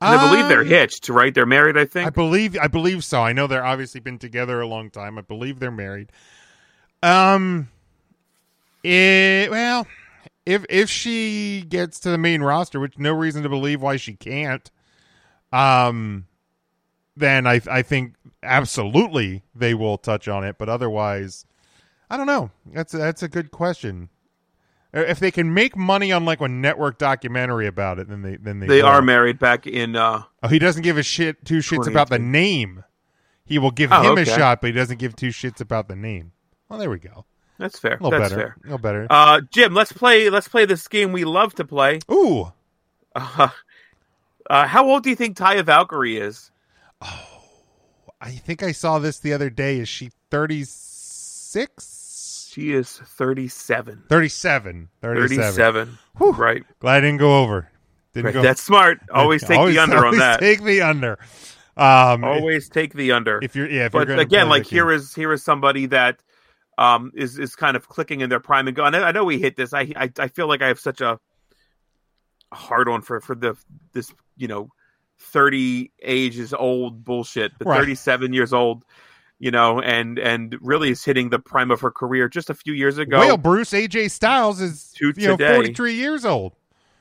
[0.00, 1.32] I believe they're Um, hitched, right?
[1.32, 2.08] They're married, I think.
[2.08, 3.22] I believe I believe so.
[3.22, 5.16] I know they're obviously been together a long time.
[5.16, 6.10] I believe they're married.
[7.04, 7.68] Um
[8.82, 9.86] it, well,
[10.44, 14.14] if if she gets to the main roster, which no reason to believe why she
[14.14, 14.68] can't,
[15.52, 16.26] um
[17.16, 21.46] then I I think absolutely they will touch on it, but otherwise
[22.10, 22.50] I don't know.
[22.66, 24.08] That's a, that's a good question.
[24.94, 28.36] Uh, If they can make money on like a network documentary about it, then they
[28.36, 28.88] then they they will.
[28.90, 29.96] are married back in.
[29.96, 32.84] Uh, Oh, he doesn't give a shit two shits about the name.
[33.46, 35.96] He will give Oh, him a shot, but he doesn't give two shits about the
[35.96, 36.32] name.
[36.68, 37.24] Well, there we go.
[37.58, 37.96] that's fair.
[38.00, 38.34] A little That's better.
[38.42, 38.56] fair.
[38.62, 39.06] A little better.
[39.10, 40.30] Uh, Jim, let's play.
[40.30, 42.00] Let's play this game we love to play.
[42.10, 42.52] Ooh,
[43.14, 43.48] Uh,
[44.50, 46.50] uh, how old do you think Taya Valkyrie is?
[48.24, 49.78] I think I saw this the other day.
[49.78, 52.48] Is she 36?
[52.50, 54.04] She is 37.
[54.08, 54.88] 37.
[55.02, 55.38] 37.
[55.38, 55.98] 37.
[56.16, 56.32] Whew.
[56.32, 56.64] Right.
[56.80, 57.70] Glad I didn't go over.
[58.14, 58.34] Didn't right.
[58.34, 58.42] go.
[58.42, 59.00] That's smart.
[59.12, 60.40] Always take Always- the under on that.
[60.40, 61.18] Take the under.
[61.76, 63.40] Um, Always take the under.
[63.42, 64.94] if you're yeah, if you're but again, like here game.
[64.94, 66.20] is here is somebody that
[66.78, 68.94] um is is kind of clicking in their prime and going.
[68.94, 69.74] I, I know we hit this.
[69.74, 71.18] I, I I feel like I have such a
[72.52, 73.56] hard on for for the
[73.92, 74.68] this you know
[75.18, 77.78] thirty ages old bullshit, but Right.
[77.80, 78.84] thirty seven years old.
[79.40, 82.72] You know, and and really is hitting the prime of her career just a few
[82.72, 83.18] years ago.
[83.18, 85.54] Well, Bruce AJ Styles is To you know today.
[85.54, 86.52] 43 years old.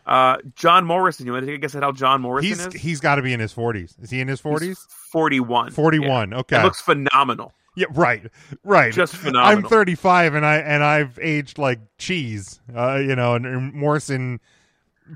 [0.05, 1.25] Uh, John Morrison.
[1.25, 2.73] You want to take a guess at how John Morrison He's is?
[2.73, 3.93] he's got to be in his 40s.
[4.01, 4.77] Is he in his 40s?
[4.89, 5.71] forty one.
[5.71, 6.33] 41.
[6.33, 6.59] Okay.
[6.59, 7.53] It looks phenomenal.
[7.75, 8.23] Yeah, right,
[8.63, 8.91] right.
[8.93, 9.63] Just phenomenal.
[9.63, 12.59] I'm 35 and I and I've aged like cheese.
[12.75, 14.39] Uh, you know, and, and Morrison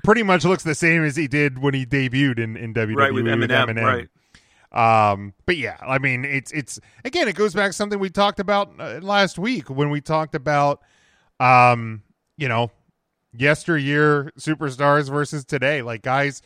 [0.04, 3.12] pretty much looks the same as he did when he debuted in in WWE Right
[3.12, 3.82] with Eminem.
[3.82, 4.08] Right.
[4.70, 8.40] Um, but yeah, I mean, it's it's again, it goes back to something we talked
[8.40, 10.82] about uh, last week when we talked about,
[11.40, 12.02] um,
[12.36, 12.70] you know,
[13.32, 15.82] yesteryear superstars versus today.
[15.82, 16.42] Like guys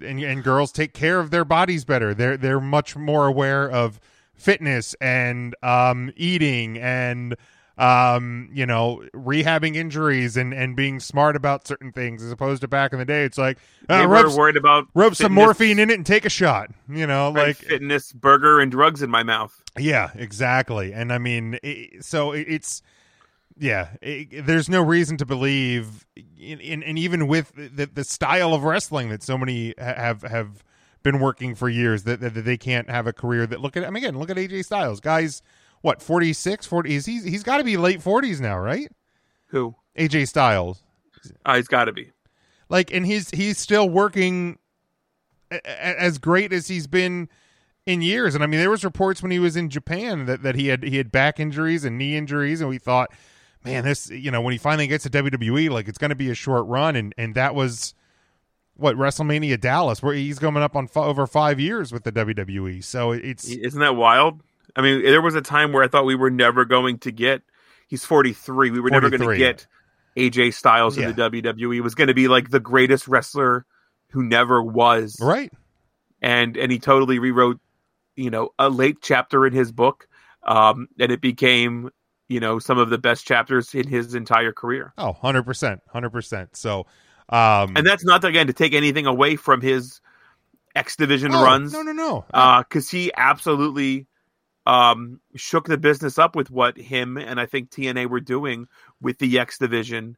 [0.00, 2.14] and and girls take care of their bodies better.
[2.14, 4.00] They're they're much more aware of
[4.34, 7.36] fitness and um eating and
[7.82, 12.68] um you know rehabbing injuries and and being smart about certain things as opposed to
[12.68, 13.58] back in the day it's like
[13.90, 17.06] uh, rub, were worried about rub some morphine in it and take a shot you
[17.06, 19.62] know like fitness, burger, and drugs in my mouth.
[19.78, 20.92] yeah, exactly.
[20.92, 22.82] And I mean, i so it- it's
[23.58, 23.88] yeah.
[24.02, 28.62] i there's no reason to believe, in, in, and even with the, the style of
[28.64, 30.62] wrestling that so many have have
[31.02, 33.84] been working for years, that, that, that they can't have a career that look at.
[33.84, 35.42] I mean, again, look at AJ Styles, guys.
[35.82, 36.94] What 46, 40?
[36.94, 37.20] Is he?
[37.20, 38.90] He's got to be late 40s now, right?
[39.48, 39.74] Who?
[39.98, 40.82] AJ Styles,
[41.44, 42.10] Uh, he's got to be.
[42.70, 44.58] like, and he's he's still working
[45.50, 47.28] a- a- as great as he's been
[47.84, 48.34] in years.
[48.34, 50.82] And I mean, there was reports when he was in Japan that, that he had
[50.82, 53.10] he had back injuries and knee injuries, and we thought,
[53.64, 56.30] man, this you know when he finally gets to WWE, like it's going to be
[56.30, 57.94] a short run, and and that was
[58.74, 62.82] what WrestleMania Dallas, where he's coming up on f- over five years with the WWE.
[62.82, 64.40] So it's Isn't that wild?
[64.76, 67.42] I mean, there was a time where I thought we were never going to get.
[67.88, 68.70] He's 43.
[68.70, 69.66] We were never going to get
[70.16, 71.10] AJ Styles Yeah.
[71.10, 71.74] in the WWE.
[71.74, 73.66] He was going to be like the greatest wrestler
[74.10, 75.16] who never was.
[75.20, 75.52] right.
[76.20, 77.58] And and he totally rewrote,
[78.14, 80.06] you know, a late chapter in his book.
[80.44, 81.90] Um, and it became,
[82.28, 84.92] you know, some of the best chapters in his entire career.
[84.96, 86.56] Oh, 100 percent, hundred percent.
[86.56, 86.86] So,
[87.28, 90.00] um, And that's not again to take anything away from his
[90.76, 91.72] X Division oh, runs.
[91.72, 92.24] No, no, no.
[92.60, 94.06] because he absolutely
[94.66, 98.68] um, shook the business up with what him and I think TNA were doing
[99.00, 100.16] with the X division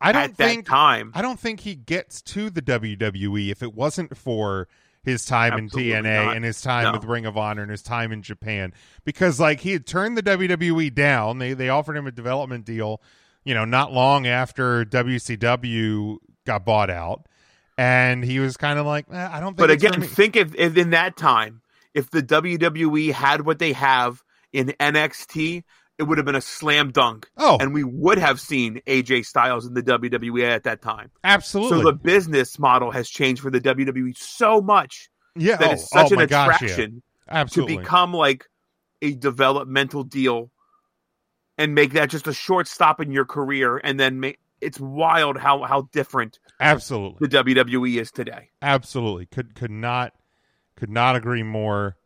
[0.00, 1.10] I don't at think that time.
[1.14, 4.68] I don't think he gets to the WWE if it wasn't for
[5.02, 6.36] his time Absolutely in TNA not.
[6.36, 6.92] and his time No.
[6.92, 8.72] with Ring of Honor and his time in Japan
[9.04, 13.00] because like he had turned the WWE down they they offered him a development deal
[13.44, 17.26] you know not long after WCW got bought out
[17.78, 20.54] and he was kind of like eh, I don't think But again, me." think if,
[20.54, 21.60] if in that time,
[21.96, 25.64] if the WWE had what they have in NXT,
[25.98, 27.28] it would have been a slam dunk.
[27.38, 27.56] Oh.
[27.58, 31.10] and we would have seen AJ Styles in the WWE at that time.
[31.24, 35.72] absolutely So the business model has changed for the WWE so much yeah that oh,
[35.72, 36.66] it's such oh an my gosh, yeah.
[36.68, 38.46] attraction absolutely to become like
[39.02, 40.50] a developmental deal
[41.58, 45.36] and make that just a short stop in your career and then make it's wild
[45.36, 48.48] how how different absolutely the WWE is today.
[48.62, 50.14] absolutely could could not
[50.76, 51.96] could not agree more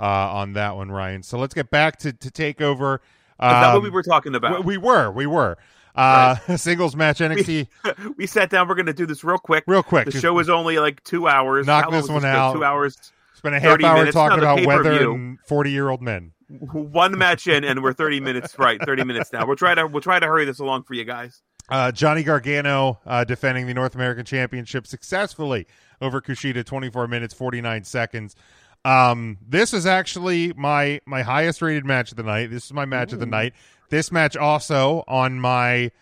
[0.00, 1.22] uh, on that one, Ryan.
[1.22, 2.96] So let's get back to to take over.
[2.96, 3.00] Is
[3.38, 4.64] that what Um, we were talking about?
[4.64, 5.58] We, we were, we were.
[5.94, 7.68] Uh, singles match NXT.
[8.16, 8.68] we sat down.
[8.68, 9.64] We're going to do this real quick.
[9.66, 11.66] Real quick, The show is only like two hours.
[11.66, 12.28] knock this one show?
[12.28, 12.52] out.
[12.54, 12.96] Two hours.
[13.34, 14.14] Spent a half 30 hour minutes.
[14.14, 16.32] talking about weather and forty year old men.
[16.48, 18.80] one match in, and we're thirty minutes right.
[18.84, 19.44] Thirty minutes now.
[19.46, 21.42] We'll try to we'll try to hurry this along for you guys.
[21.68, 25.66] Uh, Johnny Gargano uh, defending the North American Championship successfully
[26.02, 28.36] over Kushida, 24 minutes 49 seconds.
[28.84, 32.50] Um, this is actually my my highest rated match of the night.
[32.50, 33.54] This is my match of the night.
[33.90, 35.92] This match also on my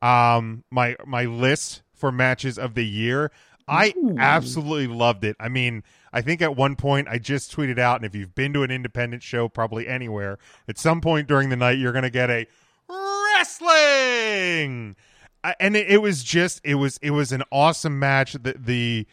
[0.00, 3.30] um my my list for matches of the year.
[3.68, 5.36] I absolutely loved it.
[5.38, 8.52] I mean, I think at one point I just tweeted out, and if you've been
[8.54, 12.10] to an independent show, probably anywhere, at some point during the night, you're going to
[12.10, 12.48] get a
[12.88, 14.96] wrestling,
[15.60, 18.32] and it, it was just it was it was an awesome match.
[18.32, 19.06] The the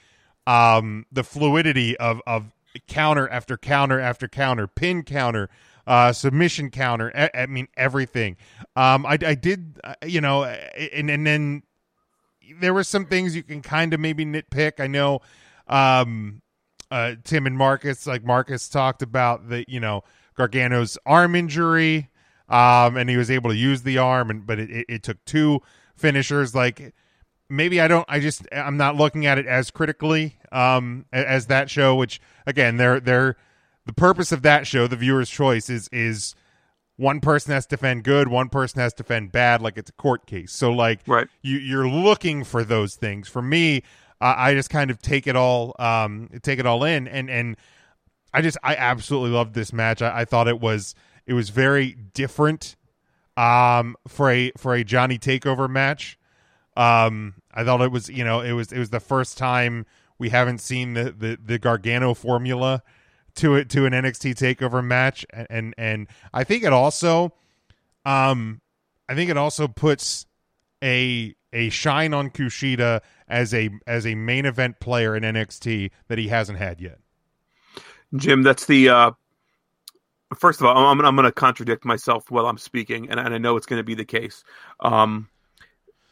[0.47, 2.51] um the fluidity of of
[2.87, 5.49] counter after counter after counter, pin counter,
[5.85, 7.11] uh, submission counter.
[7.15, 8.37] I, I mean everything.
[8.75, 11.63] Um, I I did uh, you know, and and then
[12.59, 14.79] there were some things you can kind of maybe nitpick.
[14.79, 15.21] I know
[15.67, 16.41] um,
[16.89, 20.03] uh, Tim and Marcus, like Marcus talked about the you know
[20.35, 22.09] Gargano's arm injury,
[22.49, 25.23] um, and he was able to use the arm, and but it, it, it took
[25.25, 25.61] two
[25.95, 26.55] finishers.
[26.55, 26.93] Like
[27.49, 31.69] maybe I don't, I just I'm not looking at it as critically um, as that
[31.69, 31.95] show.
[31.95, 33.37] Which again, they're they're
[33.85, 36.35] the purpose of that show, the viewer's choice is is
[36.97, 39.93] one person has to defend good, one person has to defend bad, like it's a
[39.93, 40.51] court case.
[40.51, 41.27] So like Right.
[41.41, 43.27] you you're looking for those things.
[43.29, 43.83] For me,
[44.19, 47.55] uh, I just kind of take it all um take it all in and and
[48.33, 50.01] I just I absolutely loved this match.
[50.01, 52.75] I, I thought it was it was very different
[53.37, 56.17] um for a for a Johnny Takeover match.
[56.77, 59.85] Um I thought it was you know it was it was the first time
[60.19, 62.83] we haven't seen the the, the Gargano formula
[63.35, 67.33] to it to an NXT takeover match and, and and I think it also
[68.05, 68.61] um
[69.09, 70.25] I think it also puts
[70.83, 76.17] a a shine on Kushida as a as a main event player in NXT that
[76.17, 76.99] he hasn't had yet.
[78.15, 79.11] Jim, that's the uh
[80.35, 83.37] first of all, I'm I'm going to contradict myself while I'm speaking, and, and I
[83.37, 84.43] know it's going to be the case.
[84.79, 85.29] Um,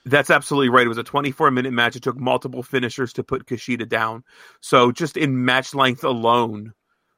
[0.06, 0.86] that's absolutely right.
[0.86, 1.96] It was a 24 minute match.
[1.96, 4.24] It took multiple finishers to put Kushida down.
[4.62, 6.74] So just in match length alone,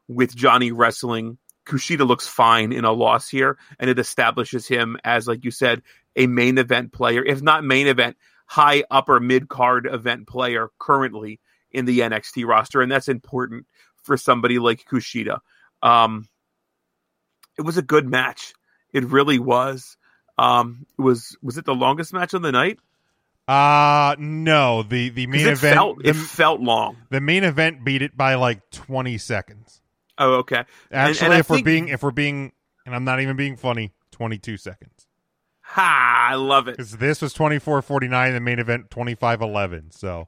[0.08, 5.28] with Johnny wrestling, Kushida looks fine in a loss here, and it establishes him as,
[5.28, 5.82] like you said,
[6.16, 11.40] a main event player, if not main event, high upper mid card event player currently
[11.72, 13.68] in the NXT roster, and that's important
[14.02, 15.40] for somebody like Kushida.
[15.84, 16.28] Um,
[17.58, 18.54] it was a good match.
[18.94, 19.97] It really was.
[20.38, 22.80] Um, was was it the longest match of the night?
[23.48, 26.98] Uh no, the the main it event felt the, it felt long.
[27.10, 29.82] the main event beat it by like 20 seconds.
[30.18, 30.66] Oh, okay.
[30.92, 32.52] Actually, and I if we're being if we're being
[32.86, 35.08] and I'm not even being funny, 22 seconds.
[35.62, 36.78] ha, I love it.
[36.78, 39.92] Cuz this was 24:49 the main event 25:11.
[39.94, 40.28] So,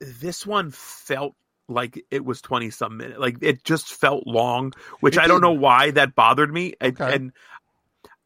[0.00, 1.34] this one felt
[1.68, 5.36] like it was 20 some minutes like it just felt long which It i don't
[5.36, 5.42] did.
[5.46, 7.14] know why that bothered me and, Okay.
[7.14, 7.32] and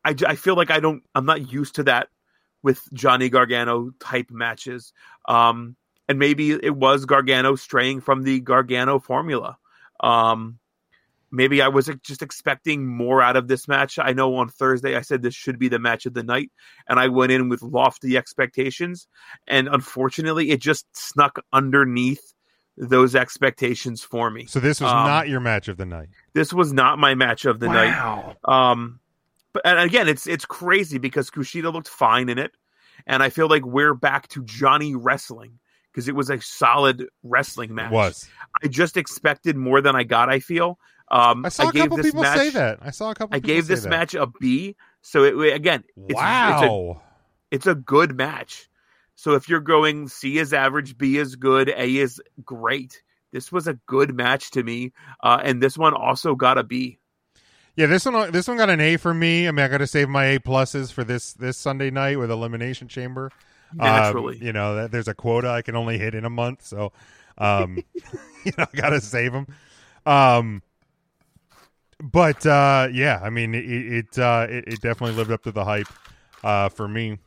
[0.05, 2.09] I, j- I feel like i don't i'm not used to that
[2.63, 4.93] with johnny gargano type matches
[5.29, 5.77] um
[6.09, 9.57] and maybe it was gargano straying from the gargano formula
[10.01, 10.59] um
[11.31, 15.01] maybe i was just expecting more out of this match i know on thursday i
[15.01, 16.51] said this should be the match of the night
[16.89, 19.07] and i went in with lofty expectations
[19.49, 22.33] and unfortunately it just snuck underneath
[22.77, 24.47] those expectations for me.
[24.47, 26.09] so this was Um, not your match of the night.
[26.33, 28.35] This was not my match of the night.
[28.45, 28.99] Um,
[29.55, 32.51] but and again, it's it's crazy because Kushida looked fine in it,
[33.07, 35.59] and I feel like we're back to Johnny wrestling
[35.91, 37.93] because it was a solid wrestling match.
[37.93, 38.29] It was.
[38.63, 40.29] I just expected more than I got.
[40.29, 40.79] I feel.
[41.11, 42.79] Um, I saw a gave couple people match, say that.
[42.83, 43.91] I saw a couple I gave this that.
[43.91, 44.77] match a B.
[45.03, 47.03] So it again, it's, it's a Wow.
[47.51, 48.69] it's a good match.
[49.15, 53.03] So if you're going C is average, B is good, A is great.
[53.33, 56.99] This was a good match to me, uh, and this one also got a B.
[57.77, 59.49] Yeah, this one this one got an A for me.
[59.49, 62.31] I mean, I got to save my A pluses for this this Sunday night with
[62.31, 63.33] Elimination Chamber.
[63.73, 64.39] Um, Naturally.
[64.41, 66.93] you know, that there's a quota I can only hit in a month, so
[67.39, 67.79] um,
[68.45, 69.49] you know, I got to save them.
[70.07, 70.63] Um,
[72.01, 75.65] but uh, yeah, I mean, it it, uh, it it definitely lived up to the
[75.65, 75.89] hype
[76.45, 77.19] uh, for me.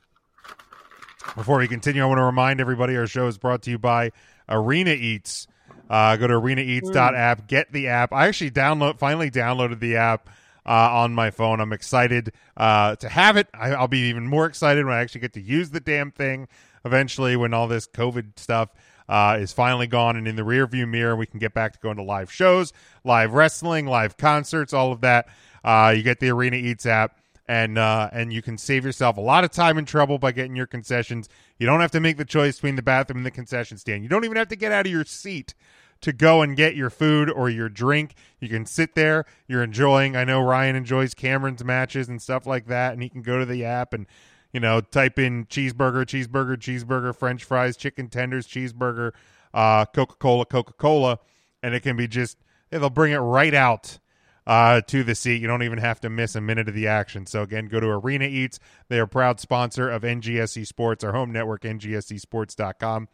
[1.36, 4.12] Before we continue, I want to remind everybody our show is brought to you by
[4.48, 5.48] Arena Eats.
[5.90, 8.12] Uh, go to arenaeats.app, get the app.
[8.12, 10.30] I actually download finally downloaded the app
[10.66, 11.62] uh, on my phone.
[11.62, 13.48] I'm excited uh, to have it.
[13.54, 16.48] I, I'll be even more excited when I actually get to use the damn thing
[16.86, 18.70] eventually when all this COVID stuff
[19.08, 21.16] uh, is finally gone and in the rearview mirror.
[21.16, 22.74] We can get back to going to live shows,
[23.04, 25.28] live wrestling, live concerts, all of that.
[25.64, 29.22] Uh, you get the Arena Eats app and uh, and you can save yourself a
[29.22, 31.30] lot of time and trouble by getting your concessions.
[31.58, 34.04] You don't have to make the choice between the bathroom and the concession stand.
[34.04, 35.54] You don't even have to get out of your seat
[36.02, 38.16] to go and get your food or your drink.
[38.40, 40.16] You can sit there, you're enjoying.
[40.16, 43.46] I know Ryan enjoys Cameron's matches and stuff like that, and he can go to
[43.46, 44.06] the app and
[44.52, 49.14] you know type in cheeseburger, cheeseburger, cheeseburger, French fries, chicken tenders, cheeseburger,
[49.54, 51.20] uh, Coca Cola, Coca Cola,
[51.64, 52.38] and it can be just
[52.70, 54.00] they'll bring it right out
[54.48, 55.42] uh, to the seat.
[55.42, 57.28] You don't even have to miss a minute of the action.
[57.28, 58.60] So again, go to Arena Eats.
[58.88, 63.10] They are a proud sponsor of NGSC Sports, our home network, ngscsports.com.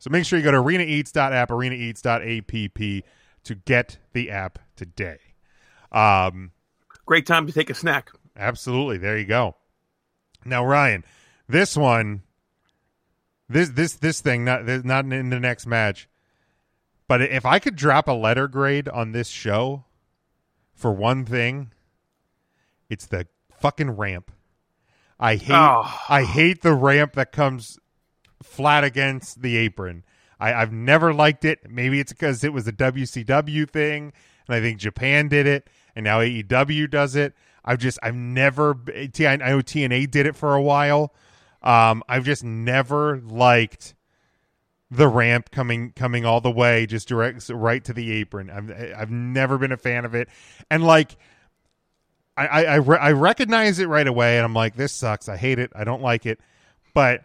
[0.00, 3.04] So make sure you go to arenaeats.app, arenaeats.app
[3.44, 5.18] to get the app today.
[5.92, 6.50] Um,
[7.06, 8.10] Great time to take a snack.
[8.36, 8.98] absolutely.
[8.98, 9.54] There you go.
[10.44, 11.04] Now, Ryan,
[11.48, 12.22] this one,
[13.48, 16.08] this this this thing, not not in the next match,
[17.06, 19.84] but if I could drop a letter grade on this show,
[20.82, 21.72] for one thing,
[22.90, 23.26] it's the
[23.60, 24.30] fucking ramp.
[25.18, 26.00] I hate Oh.
[26.08, 27.78] I hate the ramp that comes
[28.42, 30.04] flat against the apron.
[30.40, 31.70] I, I've never liked it.
[31.70, 34.12] Maybe it's because it was a WCW thing,
[34.48, 37.34] and I think Japan did it, and now AEW does it.
[37.64, 38.74] I've just I've never
[39.12, 41.14] T- I know TNA did it for a while.
[41.62, 43.94] Um, I've just never liked
[44.94, 48.50] the ramp coming coming all the way just direct right to the apron.
[48.50, 50.28] I've I've never been a fan of it,
[50.70, 51.16] and like
[52.36, 55.28] I I I, re- I recognize it right away, and I'm like, this sucks.
[55.28, 55.72] I hate it.
[55.74, 56.40] I don't like it.
[56.94, 57.24] But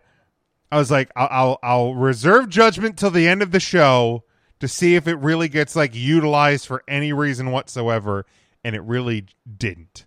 [0.72, 4.24] I was like, I'll I'll, I'll reserve judgment till the end of the show
[4.60, 8.26] to see if it really gets like utilized for any reason whatsoever,
[8.64, 9.26] and it really
[9.58, 10.06] didn't.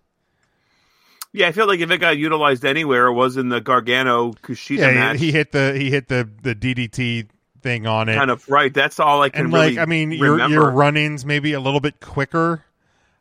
[1.33, 4.79] Yeah, I feel like if it got utilized anywhere, it was in the Gargano Kushida
[4.79, 5.19] Yeah, match.
[5.19, 7.27] he hit the he hit the the DDT
[7.61, 8.15] thing on it.
[8.15, 8.73] kind of right.
[8.73, 11.79] That's all I can and really like I mean your your run-ins maybe a little
[11.79, 12.63] bit quicker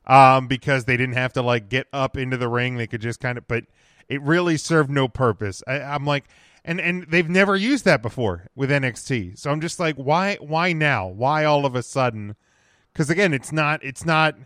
[0.06, 3.20] um because they didn't have to like get up into the ring they could just
[3.20, 3.64] kind of but
[4.08, 6.24] it really served no purpose I, I'm like
[6.64, 10.72] and and they've never used that before with NXT so I'm just like why why
[10.72, 12.34] now why all of a sudden
[12.92, 14.36] because again it's not it's not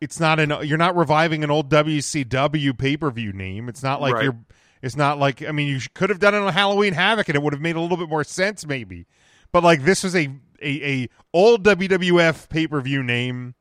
[0.00, 4.24] it's not an you're not reviving an old WCW pay-per-view name it's not like Right.
[4.24, 4.38] you're
[4.84, 7.42] it's not like I mean you could have done it on Halloween Havoc and it
[7.42, 9.06] would have made a little bit more sense maybe.
[9.50, 10.28] But like this was a
[10.60, 13.54] a, a old WWF pay per view name.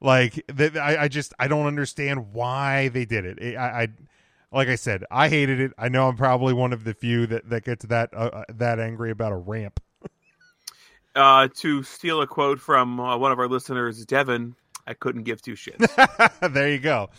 [0.00, 3.56] Like that, I, I just I don't understand why they did it.
[3.56, 3.88] I, I
[4.50, 5.72] like I said, I hated it.
[5.78, 8.80] I know I'm probably one of the few that that gets that uh, uh, that
[8.80, 9.80] angry about a ramp.
[11.14, 14.54] uh, to steal a quote from uh, one of our listeners, Devin,
[14.86, 15.86] I couldn't give two shits.
[16.52, 17.10] there you go.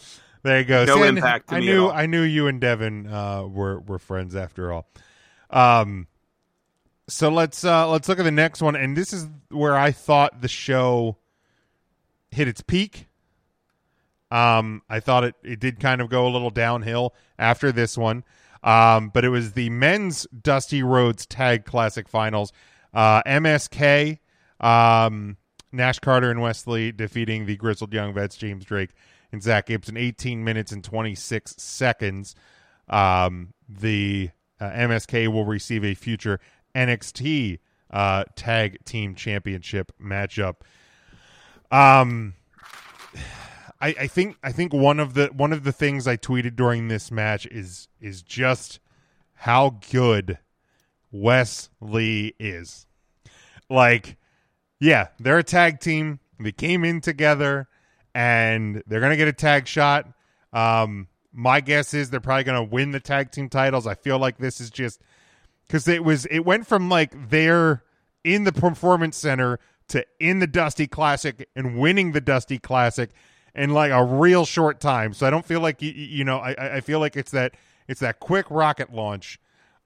[0.48, 0.86] There you go.
[0.86, 1.90] No I- impact to I me at knew.
[1.90, 4.88] I knew you and Devin uh, were were friends after all.
[5.50, 6.08] Um,
[7.10, 10.42] so let's uh, let's look at the next one, and this is where I thought
[10.42, 11.18] the show
[12.32, 13.08] hit its peak.
[14.32, 18.24] Um, I thought it it did kind of go a little downhill after this one.
[18.64, 22.54] Um, but it was the men's Dusty Rhodes Tag Classic Finals.
[22.94, 24.20] Uh, MSK,
[24.62, 25.36] um,
[25.74, 28.92] Nash Carter and Wes Lee defeating the Grizzled Young Vets, James Drake
[29.32, 32.36] and Zach Gibson, 18 minutes and 26 seconds.
[32.90, 36.40] Um, the uh, MSK will receive a future
[36.76, 37.60] NXT
[37.92, 40.56] uh, Tag Team Championship matchup.
[41.72, 42.36] Um,
[43.80, 46.88] I, I think I think one of the one of the things I tweeted during
[46.88, 48.80] this match is is just
[49.34, 50.40] how good
[51.12, 52.88] Wes Lee is.
[53.70, 54.18] Like,
[54.80, 56.20] yeah, they're a tag team.
[56.40, 57.68] They came in together,
[58.18, 60.08] and they're gonna get a tag shot.
[60.52, 63.86] Um, my guess is they're probably gonna win the tag team titles.
[63.86, 65.00] I feel like this is just
[65.68, 67.84] because it was it went from like they're
[68.24, 69.60] in the performance center
[69.90, 73.12] to in the Dusty Classic and winning the Dusty Classic
[73.54, 75.14] in like a real short time.
[75.14, 77.54] So I don't feel like you, you know I I- I feel like it's that
[77.88, 79.40] it's that quick rocket launch.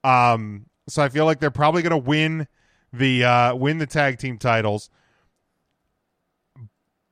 [0.05, 2.47] Um, so I feel like they're probably going to win
[2.93, 4.89] the uh, win the tag team titles.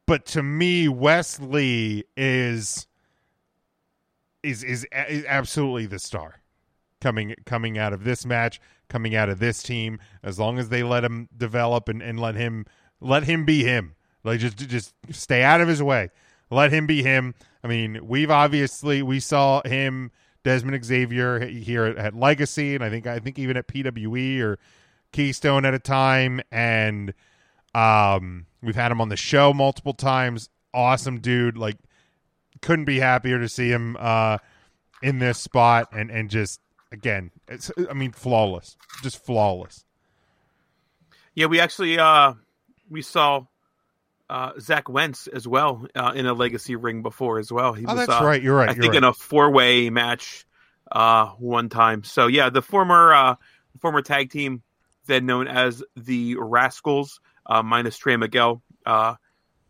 [0.09, 2.87] But to me, Wes Lee is
[4.41, 6.41] is is, is absolutely the star
[6.99, 9.99] coming coming out of this match, coming out of this team.
[10.23, 12.65] As long as they let him develop and, and let him
[12.99, 13.93] let him be him,
[14.23, 16.09] like just just stay out of his way.
[16.49, 17.35] Let him be him.
[17.63, 20.09] I mean, we've obviously we saw him
[20.43, 24.57] Desmond Xavier here at, at Legacy, and I think I think even at PWE or
[25.11, 27.13] Keystone at a time, and
[27.75, 30.49] um, we've had him on the show multiple times.
[30.73, 31.77] Awesome dude, like
[32.61, 34.37] couldn't be happier to see him uh,
[35.01, 36.59] in this spot, and and just
[36.91, 39.85] again, it's, I mean, flawless, just flawless.
[41.35, 42.33] Yeah, we actually uh,
[42.89, 43.45] we saw
[44.29, 47.73] uh, Zach Wentz as well uh, in a legacy ring before as well.
[47.73, 48.41] He Oh, was, that's uh, right.
[48.41, 48.69] You're right.
[48.69, 49.03] I you're think right.
[49.03, 50.45] in a four way match
[50.91, 52.03] uh, one time.
[52.03, 53.35] So yeah, the former uh,
[53.79, 54.61] former tag team
[55.05, 57.19] then known as the Rascals
[57.49, 59.15] uh, minus Trey Miguel, uh,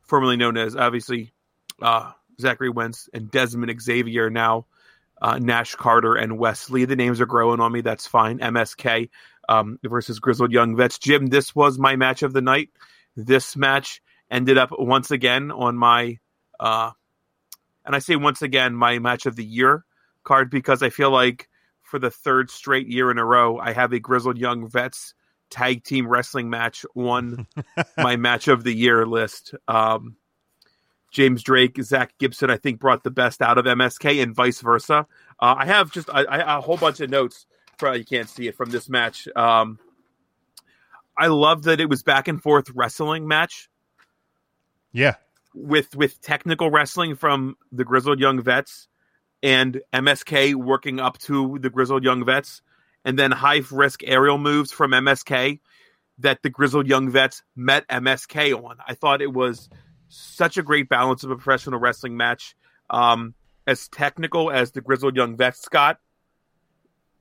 [0.02, 1.34] formerly known as obviously
[1.82, 4.68] uh, Zachary Wentz and Desmond Xavier now.
[5.22, 6.86] Uh, Nash Carter and Wes Lee.
[6.86, 7.82] The names are growing on me.
[7.82, 8.40] That's fine.
[8.40, 9.10] MSK
[9.50, 10.98] um, versus Grizzled Young Vets.
[10.98, 12.70] Jim, this was my match of the night.
[13.18, 14.02] This match
[14.32, 16.20] ended up once again on my,
[16.58, 16.92] uh,
[17.86, 19.84] and I say once again, my match of the year
[20.24, 21.50] card because I feel like
[21.82, 25.16] for the third straight year in a row, I have a Grizzled Young Vets
[25.50, 27.48] tag team wrestling match on
[27.98, 29.54] my match of the year list.
[29.68, 30.16] Um,
[31.12, 35.08] James Drake, Zach Gibson, I think brought the best out of MSK and vice versa.
[35.40, 37.46] Uh, I have just I, I, a whole bunch of notes.
[37.78, 39.28] Probably you can't see it from this match.
[39.36, 39.80] Um,
[41.18, 43.70] I love that it was back and forth wrestling match.
[44.92, 45.16] Yeah,
[45.54, 48.88] with with technical wrestling from the Grizzled Young Vets
[49.42, 52.62] and MSK working up to the Grizzled Young Vets,
[53.10, 55.60] and then high risk aerial moves from MSK
[56.20, 58.78] that the Grizzled Young Vets met MSK on.
[58.88, 59.68] I thought it was
[60.10, 62.56] such a great balance of a professional wrestling match.
[62.88, 63.34] Um,
[63.66, 65.98] as technical as the Grizzled Young Vets got,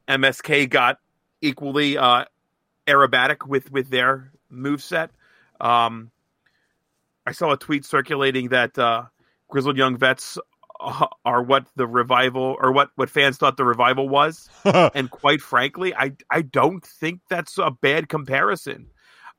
[0.09, 0.99] MSK got
[1.41, 2.27] equally uh,
[2.87, 5.11] aerobatic with with their move set.
[5.59, 6.11] Um,
[7.25, 9.05] I saw a tweet circulating that uh,
[9.49, 10.37] Grizzled Young Vets
[11.25, 15.95] are what the revival or what what fans thought the revival was, and quite frankly,
[15.95, 18.87] I I don't think that's a bad comparison.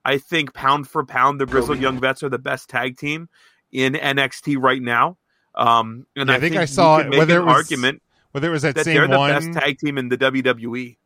[0.05, 3.29] I think pound for pound, the Grizzled Young Vets are the best tag team
[3.71, 5.17] in NXT right now.
[5.55, 8.51] Um, and Yeah, I think I saw it, whether an it was- argument whether it
[8.51, 9.29] was that, that same they're the one.
[9.31, 10.17] best tag team in the.
[10.17, 10.97] WWE.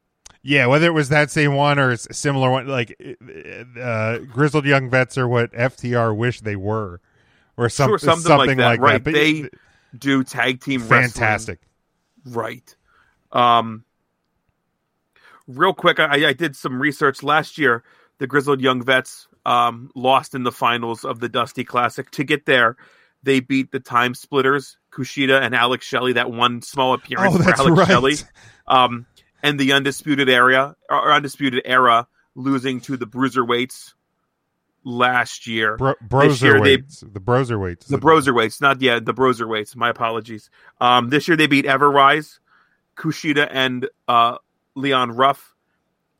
[0.45, 2.97] Yeah, whether it was that same one or a similar one, like
[3.79, 6.99] uh, Grizzled Young Vets are what FTR wish they were,
[7.55, 8.83] or some, sure, something, something, like that.
[8.83, 9.01] right?
[9.03, 9.49] But they
[9.97, 11.09] do tag team wrestling.
[11.09, 11.59] fantastic.
[12.25, 12.75] Right.
[13.31, 13.83] Um,
[15.47, 17.83] real quick, I, I did some research last year.
[18.19, 22.09] The Grizzled Young Vets um, lost in the finals of the Dusty Classic.
[22.11, 22.77] To get there,
[23.23, 26.13] they beat the Time Splitters, Kushida and Alex Shelley.
[26.13, 27.87] That one small appearance Oh, for Alex right.
[27.87, 28.15] Shelley,
[28.67, 29.05] um,
[29.41, 33.93] and the Undisputed Area or Undisputed Era losing to the Bruiserweights
[34.83, 35.77] last year.
[35.77, 39.75] Bro- This year they- Broserweights, the Broserweights, the Broserweights, not yeah, the Broserweights.
[39.75, 40.49] My apologies.
[40.81, 42.39] Um, this year they beat Ever-Rise,
[42.97, 44.37] Kushida, and uh,
[44.75, 45.55] Leon Ruff,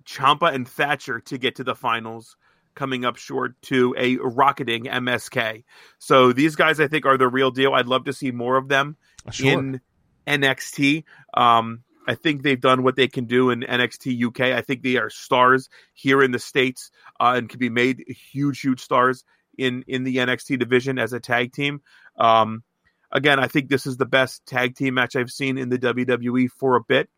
[0.06, 2.36] Ciampa, and Thatcher to get to the finals.
[2.76, 5.64] Coming up short to a rocketing MSK.
[6.00, 7.76] So these guys, I think, are the real deal.
[7.76, 8.98] I'd love to see more of them
[9.32, 9.52] Sure.
[9.52, 9.82] in
[10.26, 11.04] NXT.
[11.36, 14.42] Um, I think they've done what they can do in NXT UK.
[14.58, 18.60] I think they are stars here in the states uh, and can be made huge,
[18.62, 19.24] huge stars
[19.58, 21.82] in in the NXT division as a tag team.
[22.18, 22.64] Um,
[23.12, 26.50] again, I think this is the best tag team match I've seen in the WWE
[26.52, 27.10] for a bit.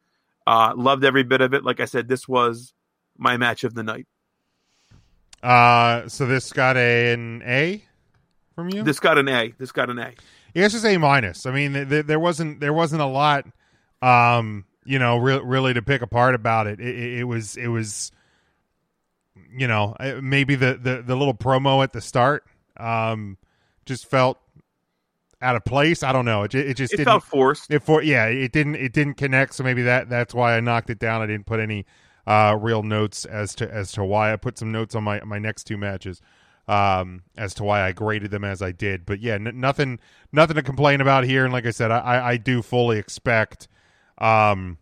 [0.46, 1.64] Uh, loved every bit of it.
[1.64, 2.74] Like I said, this was
[3.18, 4.08] my match of the night.
[5.42, 7.84] Uh, so this got a, an A
[8.54, 8.84] from you.
[8.84, 9.54] This got an A.
[9.58, 10.14] This got an A.
[10.54, 11.46] Yeah, it's just A minus.
[11.46, 13.46] I mean, th- th- there wasn't there wasn't a lot,
[14.02, 16.80] um, you know, re- really to pick apart about it.
[16.80, 17.20] It, it.
[17.20, 18.12] it was it was,
[19.52, 22.46] you know, maybe the, the the little promo at the start,
[22.78, 23.38] um,
[23.86, 24.40] just felt
[25.42, 26.04] out of place.
[26.04, 26.44] I don't know.
[26.44, 27.72] It, it just It didn't felt forced.
[27.72, 29.54] It for yeah, it didn't it didn't connect.
[29.54, 31.22] So maybe that that's why I knocked it down.
[31.22, 31.86] I didn't put any
[32.28, 35.38] uh real notes as to as to why I put some notes on my my
[35.38, 36.22] next two matches
[36.68, 39.06] um as to why I graded them as I did.
[39.06, 40.00] But yeah, n- nothing
[40.32, 41.44] nothing to complain about here.
[41.44, 43.68] And like I said, I, I do fully expect
[44.18, 44.78] um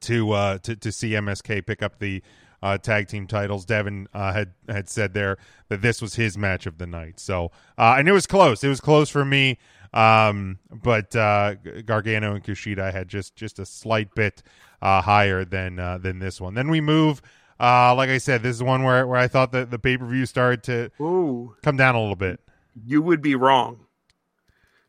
[0.00, 2.22] to uh to to see MSK pick up the
[2.60, 3.64] uh, tag team titles.
[3.64, 5.36] Devin uh, had had said there
[5.68, 7.20] that this was his match of the night.
[7.20, 8.64] So uh, and it was close.
[8.64, 9.58] It was close for me.
[9.94, 11.54] Um, but uh,
[11.86, 14.42] Gargano and Kushida had just just a slight bit
[14.82, 16.54] uh, higher than uh, than this one.
[16.54, 17.22] Then we move.
[17.60, 20.06] Uh, like I said, this is one where where I thought that the pay per
[20.06, 21.56] view started to Ooh.
[21.62, 22.40] come down a little bit.
[22.74, 23.86] you would be wrong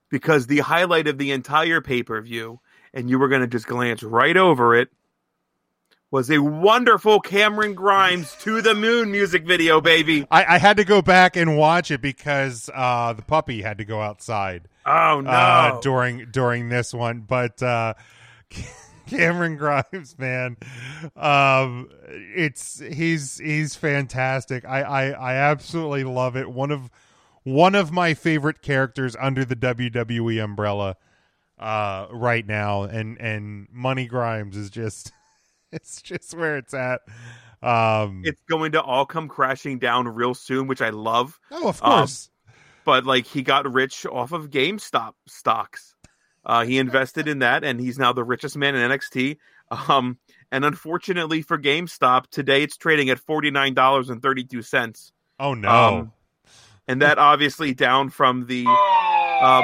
[0.10, 2.60] because the highlight of the entire pay per view,
[2.94, 4.90] and you were going to just glance right over it,
[6.12, 10.26] was a wonderful Cameron Grimes to the moon music video, baby.
[10.32, 13.86] I, I had to go back and watch it because uh, the puppy had to
[13.86, 14.68] go outside.
[14.86, 15.30] Oh no!
[15.30, 17.22] uh, during during this one.
[17.22, 17.94] But uh,
[19.08, 20.58] Cameron Grimes, man,
[21.16, 24.66] um, it's he's he's fantastic.
[24.66, 26.50] I, I I absolutely love it.
[26.50, 26.90] One of
[27.44, 30.98] one of my favorite characters under the WWE umbrella
[31.60, 35.12] uh, right now, and and Money Grimes is just
[35.72, 37.01] it's just where it's at.
[37.62, 41.39] Um, it's going to all come crashing down real soon, which I love.
[41.51, 42.30] oh, of um, course.
[42.86, 45.95] But like he got rich off of GameStop stocks.
[46.45, 49.38] Uh, he invested in that, and he's now the richest man in NXT.
[49.88, 50.18] Um,
[50.51, 55.12] and unfortunately for GameStop, today it's trading at forty nine dollars and thirty two cents.
[55.39, 55.70] Oh no.
[55.70, 56.14] Um,
[56.88, 59.64] and that obviously down from the um,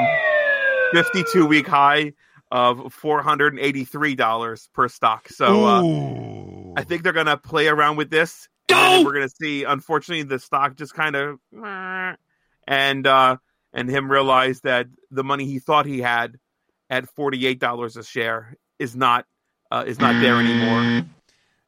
[0.95, 2.13] 52 week high
[2.51, 5.27] of $483 per stock.
[5.27, 8.47] So uh, I think they're going to play around with this.
[8.69, 11.39] And we're going to see, unfortunately, the stock just kind of
[12.67, 13.37] and uh,
[13.73, 16.37] and him realize that the money he thought he had
[16.89, 19.25] at forty eight dollars a share is not
[19.69, 21.05] uh, is not there anymore.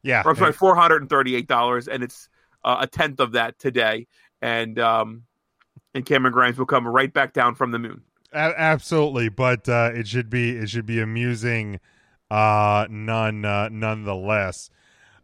[0.02, 0.22] yeah.
[0.24, 2.28] Or, I'm sorry, four hundred and thirty eight dollars, and it's
[2.64, 4.06] uh, a tenth of that today.
[4.40, 5.24] And um,
[5.94, 8.02] and Cameron Grimes will come right back down from the moon.
[8.32, 11.80] A- absolutely, but uh, it should be it should be amusing,
[12.30, 14.70] uh, none uh, nonetheless.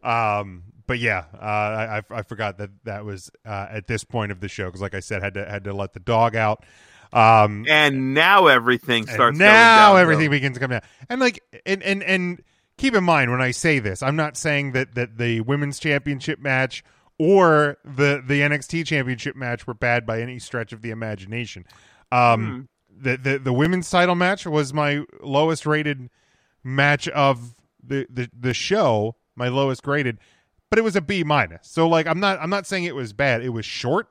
[0.02, 4.40] Um, but yeah, uh, I, I forgot that that was uh, at this point of
[4.40, 6.64] the show because, like I said, had to had to let the dog out.
[7.12, 9.38] Um, And now everything starts.
[9.38, 10.82] now down, everything begins to come down.
[11.09, 12.42] And like and and and
[12.76, 16.38] keep in mind when I say this, I'm not saying that that the women's championship
[16.40, 16.82] match
[17.18, 21.64] or the the NXT championship match were bad by any stretch of the imagination.
[22.11, 22.68] Um,
[23.01, 26.11] the, the the women's title match was my lowest rated
[26.62, 30.18] match of the the the show, my lowest graded,
[30.70, 31.68] but it was a B minus.
[31.68, 33.42] So like I'm not I'm not saying it was bad.
[33.42, 34.09] It was short.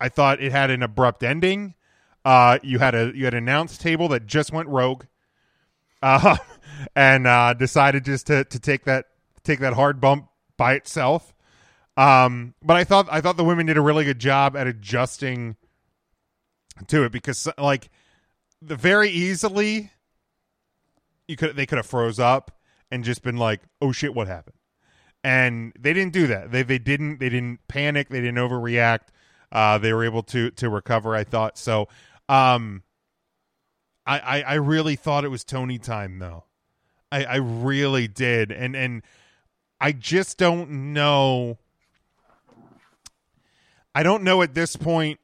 [0.00, 1.74] I thought it had an abrupt ending.
[2.24, 5.04] Uh, you had a you had an announce table that just went rogue,
[6.02, 6.36] uh,
[6.94, 9.06] and uh, decided just to to take that
[9.42, 11.34] take that hard bump by itself.
[11.96, 15.56] Um, but I thought I thought the women did a really good job at adjusting
[16.88, 17.90] to it because like
[18.62, 19.90] the very easily
[21.30, 22.50] you could they could have froze up
[22.90, 24.56] and just been like, oh shit, what happened?
[25.22, 26.50] And they didn't do that.
[26.50, 28.08] They they didn't they didn't panic.
[28.08, 29.08] They didn't overreact.
[29.52, 31.14] Uh, they were able to to recover.
[31.14, 31.88] I thought so.
[32.28, 32.82] Um,
[34.06, 36.44] I, I I really thought it was Toni time though.
[37.12, 39.02] I I really did, and and
[39.80, 41.58] I just don't know.
[43.94, 45.20] I don't know at this point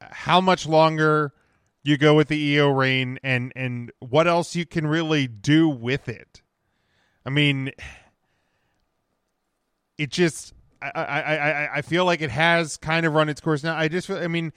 [0.00, 1.32] how much longer
[1.84, 6.08] you go with the Io reign and and what else you can really do with
[6.08, 6.42] it.
[7.26, 7.72] I mean,
[9.98, 13.62] it just I I I, I feel like it has kind of run its course
[13.62, 13.76] now.
[13.76, 14.52] I just I mean,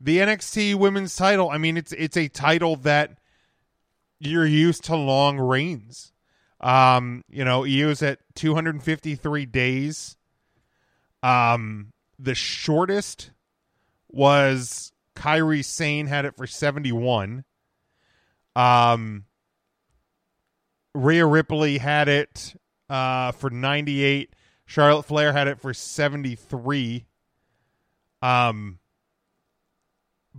[0.00, 1.50] the NXT Women's Title.
[1.50, 3.18] I mean, it's it's a title that
[4.18, 6.12] you're used to long reigns.
[6.60, 10.16] Um, you know, Io's at 253 days.
[11.22, 13.30] Um, the shortest
[14.08, 17.44] was Kairi Sane had it for 71.
[18.54, 19.24] Um,
[20.94, 22.54] Rhea Ripley had it
[22.88, 24.34] uh, for 98.
[24.66, 27.06] Charlotte Flair had it for 73.
[28.22, 28.78] Um,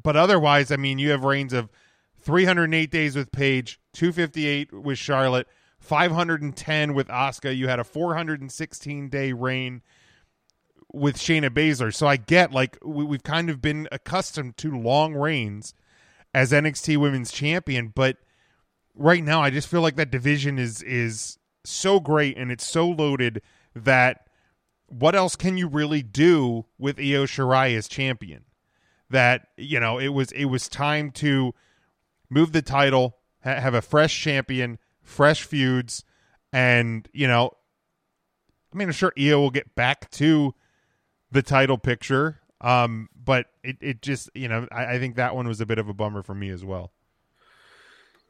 [0.02, 1.70] but otherwise, I mean, you have reigns of
[2.22, 5.48] 308 days with Paige, 258 with Charlotte,
[5.80, 7.56] 510 with Asuka.
[7.56, 9.82] You had a 416 day reign
[10.98, 11.94] with Shayna Baszler.
[11.94, 15.74] So I get like we, we've kind of been accustomed to long reigns
[16.34, 18.18] as NXT Women's Champion, but
[18.96, 22.88] right now I just feel like that division is is so great and it's so
[22.88, 23.42] loaded
[23.76, 24.28] that
[24.88, 28.46] what else can you really do with Io Shirai as champion?
[29.10, 31.54] That you know it was it was time to
[32.30, 36.04] move the title, ha- have a fresh champion, fresh feuds,
[36.52, 37.52] and you know,
[38.74, 40.54] I mean, I'm sure Io will get back to
[41.32, 42.40] the title picture.
[42.60, 45.78] Um, but it, it just you know I, I think that one was a bit
[45.78, 46.92] of a bummer for me as well.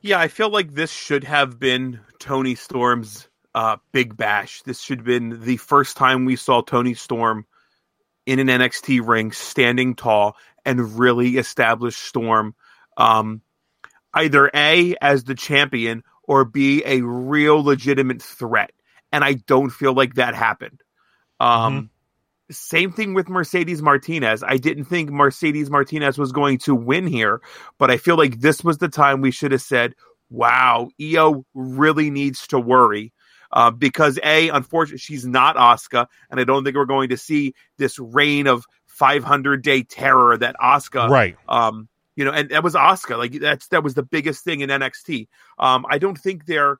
[0.01, 4.61] Yeah, I feel like this should have been Toni Storm's uh, big bash.
[4.61, 7.45] This should have been the first time we saw Tony Storm
[8.25, 10.35] in an NXT ring, standing tall,
[10.65, 12.53] and really establish Storm
[12.97, 13.41] um,
[14.13, 18.71] either A, as the champion, or B, a real legitimate threat.
[19.11, 20.83] And I don't feel like that happened.
[21.39, 21.89] Um,
[22.49, 24.43] Same thing with Mercedes Martinez.
[24.43, 27.41] I didn't think Mercedes Martinez was going to win here,
[27.77, 29.95] but I feel like this was the time we should have said,
[30.29, 33.11] wow, Io really needs to worry.
[33.51, 37.53] Uh, because A, unfortunately, she's not Asuka, and I don't think we're going to see
[37.77, 41.37] this reign of 500 day terror that Asuka, Right.
[41.47, 44.71] um you know and that was Asuka like that's that was the biggest thing in
[44.71, 45.27] NXT
[45.59, 46.79] um I don't think they're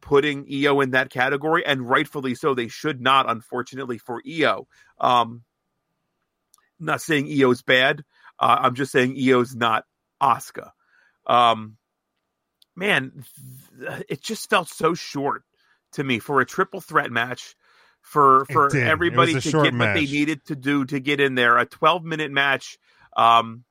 [0.00, 4.66] putting Io in that category and rightfully so they should not unfortunately for Io
[4.98, 5.42] um
[6.80, 8.04] not saying Io's bad.
[8.38, 9.84] Uh, I'm just saying Io's not
[10.22, 10.70] Asuka
[11.26, 11.76] um
[12.76, 13.24] man
[13.78, 15.42] th- it just felt so short
[15.92, 17.54] to me for a triple threat match
[18.00, 18.78] for for did.
[18.78, 21.66] It was everybody to get what they needed to do to get in there a
[21.66, 22.78] 12 minute match.
[23.16, 23.64] Um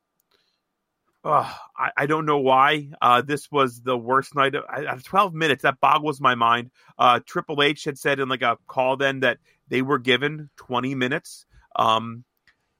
[1.23, 5.03] uh, I, I don't know why uh, this was the worst night of, I- at
[5.03, 8.97] 12 minutes that boggles my mind uh, triple h had said in like a call
[8.97, 9.37] then that
[9.69, 11.45] they were given 20 minutes
[11.75, 12.23] Um,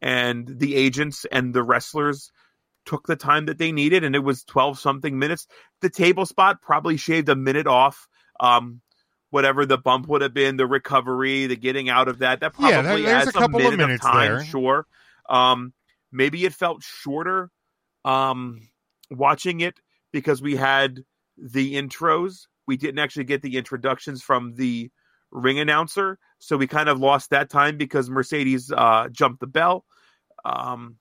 [0.02, 2.32] and the agents and the wrestlers
[2.86, 5.48] took the time that they needed, and it was 12 something minutes.
[5.82, 8.08] The table spot probably shaved a minute off.
[8.40, 8.82] Um,
[9.30, 13.04] whatever the bump would have been, the recovery, the getting out of that, that probably
[13.04, 14.44] Yeah, adds a couple of minute minutes time, there.
[14.44, 14.86] Sure.
[15.30, 15.74] Um,
[16.12, 17.50] maybe it felt shorter
[18.06, 18.68] um,
[19.10, 19.80] watching it
[20.12, 21.04] because we had
[21.38, 22.48] the intros.
[22.68, 24.90] We didn't actually get the introductions from the
[25.32, 29.86] ring announcer, so we kind of lost that time because Mercedes uh, jumped the bell.
[30.46, 30.98] Um,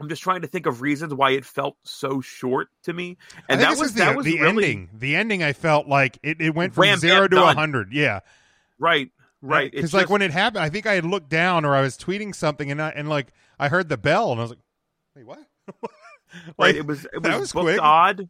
[0.00, 3.16] I'm just trying to think of reasons why it felt so short to me,
[3.48, 4.90] and that was the, that was the really ending.
[4.92, 7.56] The ending, I felt like it, it went from Wham, zero to done.
[7.56, 7.92] hundred.
[7.92, 8.20] Yeah,
[8.78, 9.66] right, right.
[9.66, 11.96] It's Because like when it happened, I think I had looked down or I was
[11.96, 13.28] tweeting something, and I, and like
[13.58, 14.60] I heard the bell, and I was like,
[15.14, 15.46] "Wait, what?"
[16.58, 17.80] right, Like, it was it was, was booked quick.
[17.82, 18.28] odd.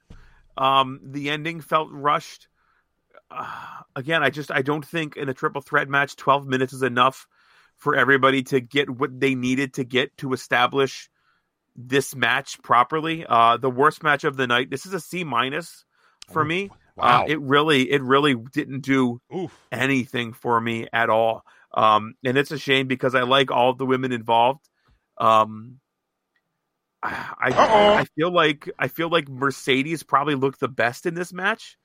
[0.57, 2.49] Um, the ending felt rushed.
[3.31, 6.83] Uh, again, I just I don't think in a triple threat match, twelve minutes is
[6.83, 7.27] enough
[7.77, 11.11] for everybody to get what they needed to get to establish
[11.75, 13.27] this match properly.
[13.29, 14.71] Uh, the worst match of the night.
[14.71, 15.85] This is a C minus
[16.31, 16.71] for me.
[16.97, 17.23] wow.
[17.23, 19.53] Uh, it really it really didn't do Oof.
[19.73, 21.43] anything for me at all.
[21.73, 24.69] Um, and it's a shame because I like all the women involved.
[25.19, 25.81] Um,
[27.05, 27.55] I
[27.95, 31.77] I feel like I feel like Mercedes probably looked the best in this match.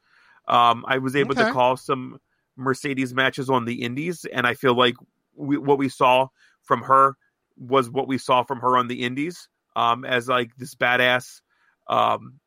[0.48, 1.42] Um, I was able Okay.
[1.44, 2.20] to call some
[2.56, 4.96] Mercedes matches on the Indies, and I feel like
[5.36, 6.28] we, what we saw
[6.64, 7.16] from her
[7.58, 11.42] was what we saw from her on the Indies um, as like this badass
[11.90, 12.40] um,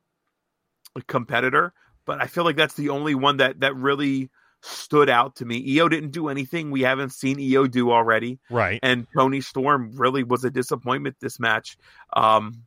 [1.06, 1.72] competitor.
[2.04, 4.30] But I feel like that's the only one that that really
[4.62, 5.78] stood out to me.
[5.78, 8.78] Io didn't do anything we haven't seen Io do already Right.
[8.82, 11.76] and Toni Storm really was a disappointment this match.
[12.14, 12.62] Um,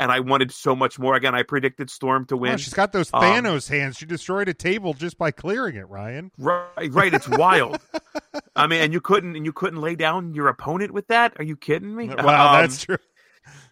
[0.00, 1.16] and I wanted so much more.
[1.16, 2.52] Again, I predicted Storm to win.
[2.52, 3.96] Wow, she's got those Um, Thanos hands.
[3.96, 5.88] She destroyed a table just by clearing it.
[5.88, 6.30] Ryan.
[6.38, 7.12] right, right.
[7.12, 7.80] It's wild.
[8.54, 11.32] I mean, and you couldn't and you couldn't lay down your opponent with that.
[11.38, 12.08] Are you kidding me?
[12.10, 12.98] Wow, Um, that's true.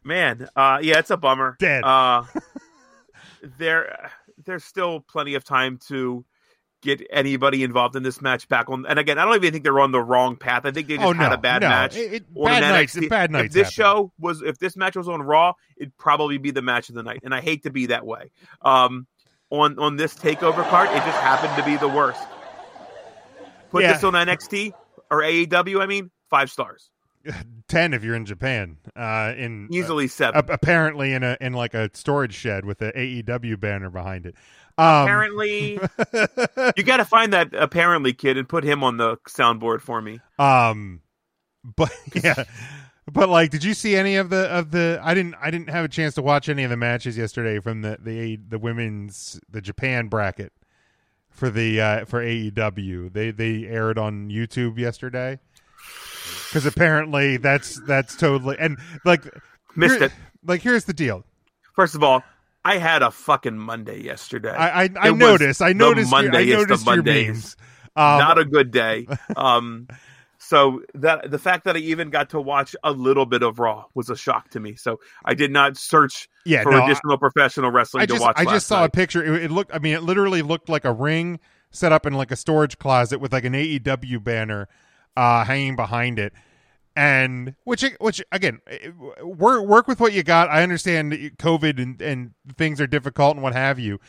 [0.02, 0.48] man.
[0.56, 1.56] Uh, yeah, it's a bummer.
[1.60, 1.84] Dead.
[1.84, 2.24] Uh,
[3.58, 4.10] there,
[4.44, 6.24] there's still plenty of time to
[6.86, 8.86] get anybody involved in this match back on.
[8.86, 10.64] And again, I don't even think they're on the wrong path.
[10.64, 11.68] I think they just Oh, had no, a bad no.
[11.68, 11.96] match.
[11.96, 13.08] It- it- bad an nights- NXT.
[13.10, 13.72] bad If this happen.
[13.72, 17.02] show was, if this match was on Raw, it'd probably be the match of the
[17.02, 17.20] night.
[17.24, 18.30] And I hate to be that way.
[18.62, 19.06] Um,
[19.50, 22.20] on on this takeover card, it just happened to be the worst.
[23.70, 23.92] Put Yeah.
[23.92, 24.72] this on NXT
[25.10, 25.80] or AEW.
[25.80, 26.90] I mean, five stars,
[27.68, 28.76] Ten if you're in Japan.
[28.96, 30.38] Uh, in easily seven.
[30.40, 34.34] uh, apparently in a in like a storage shed with a AEW banner behind it.
[34.78, 35.78] Um, apparently,
[36.76, 40.20] you got to find that apparently kid and put him on the soundboard for me.
[40.38, 41.00] Um,
[41.64, 42.44] but yeah,
[43.10, 45.00] but like, did you see any of the of the?
[45.02, 45.34] I didn't.
[45.40, 48.36] I didn't have a chance to watch any of the matches yesterday from the the
[48.36, 50.52] the women's the Japan bracket
[51.30, 53.12] for the uh for AEW.
[53.12, 55.38] They they aired on YouTube yesterday
[56.48, 59.24] because apparently that's that's totally and like
[59.76, 60.12] Missed it.
[60.44, 61.24] Like here's the deal.
[61.74, 62.22] First of all,
[62.66, 64.50] I had a fucking Monday yesterday.
[64.50, 65.62] I I, I noticed.
[65.62, 66.10] I the noticed.
[66.10, 67.56] your- I Monday is the noticed your Mondays.
[67.94, 69.06] Um, Not a good day.
[69.36, 69.88] Um,
[70.38, 73.86] so that the fact that I even got to watch a little bit of Raw
[73.94, 74.74] was a shock to me.
[74.76, 78.34] So I did not search Yeah, for no, I- additional professional wrestling I to watch.
[78.36, 79.24] I just saw a picture.
[79.24, 79.74] It, it looked.
[79.74, 81.40] I mean, it literally looked like a ring
[81.70, 84.68] set up in like a storage closet with like an AEW banner
[85.16, 86.32] uh, hanging behind it.
[86.96, 88.88] And which, which again, eh,
[89.22, 90.48] work work with what you got.
[90.48, 94.00] I understand COVID and and things are difficult and what have you.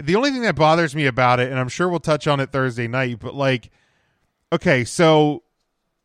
[0.00, 2.52] The only thing that bothers me about it, and I'm sure we'll touch on it
[2.52, 3.70] Thursday night, but like,
[4.52, 5.42] okay, so,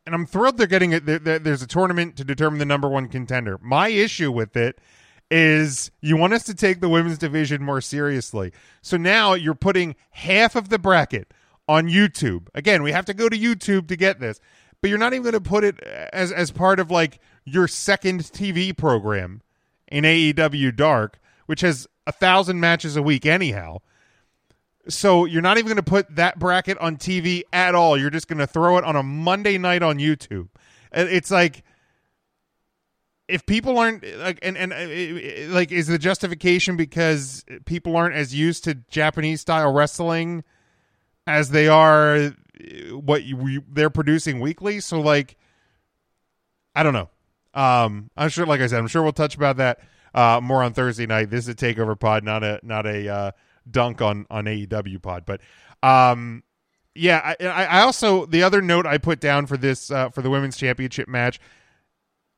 [0.04, 1.06] and I'm thrilled they're getting it.
[1.06, 3.56] there- there- There's a tournament to determine the number one contender.
[3.62, 4.80] My issue with it
[5.30, 8.52] is you want us to take the women's division more seriously.
[8.82, 11.32] So now you're putting half of the bracket
[11.68, 12.48] on YouTube.
[12.54, 14.40] Again, we have to go to YouTube to get this,
[14.84, 18.20] but you're not even going to put it as as part of like your second
[18.20, 19.40] TV program
[19.88, 23.78] in AEW Dark, which has a thousand matches a week anyhow.
[24.86, 27.96] So you're not even going to put that bracket on TV at all.
[27.96, 30.48] You're just going to throw it on a Monday night on YouTube.
[30.92, 31.64] It's like
[33.26, 38.34] if people aren't like and and uh, like is the justification because people aren't as
[38.34, 40.44] used to Japanese style wrestling
[41.26, 42.34] as they are
[42.92, 45.36] what you, we, they're producing weekly so like
[46.74, 47.10] I don't know
[47.54, 49.80] um I'm sure like I said I'm sure we'll touch about that
[50.14, 53.30] uh more on Thursday night this is a takeover pod not a not a uh
[53.70, 55.40] dunk on on AEW pod but
[55.82, 56.42] um
[56.94, 60.30] yeah I, I also the other note I put down for this uh for the
[60.30, 61.40] women's championship match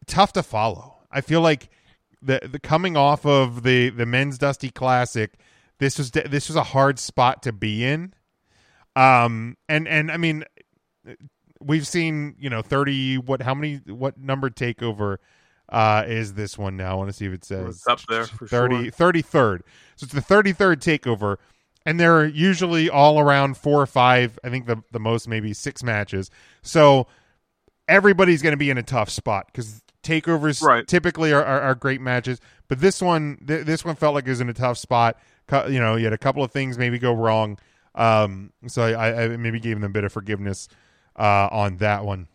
[0.06, 0.98] tough to follow.
[1.10, 1.68] I feel like
[2.22, 5.32] the the coming off of the the men's Dusty Classic,
[5.78, 8.14] this was this was a hard spot to be in.
[8.96, 10.44] Um and and I mean
[11.60, 13.18] we've seen you know thirty.
[13.18, 13.42] What?
[13.42, 13.76] How many?
[13.86, 15.18] What number takeover?
[15.68, 16.92] Uh, is this one now?
[16.92, 19.12] I want to see if it says It's up there for 30, sure.
[19.12, 19.58] 33rd.
[19.96, 21.38] So it's the 33rd takeover,
[21.84, 24.38] and they're usually all around four or five.
[24.44, 26.30] I think the the most maybe six matches.
[26.62, 27.08] So
[27.88, 30.86] everybody's going to be in a tough spot because takeovers Right.
[30.86, 32.40] typically are, are, are great matches.
[32.68, 35.18] But this one, th- this one felt like it was in a tough spot.
[35.48, 37.58] Cu- You know, you had a couple of things maybe go wrong.
[37.96, 40.68] Um, so I, I maybe gave them a bit of forgiveness
[41.16, 42.28] uh, on that one.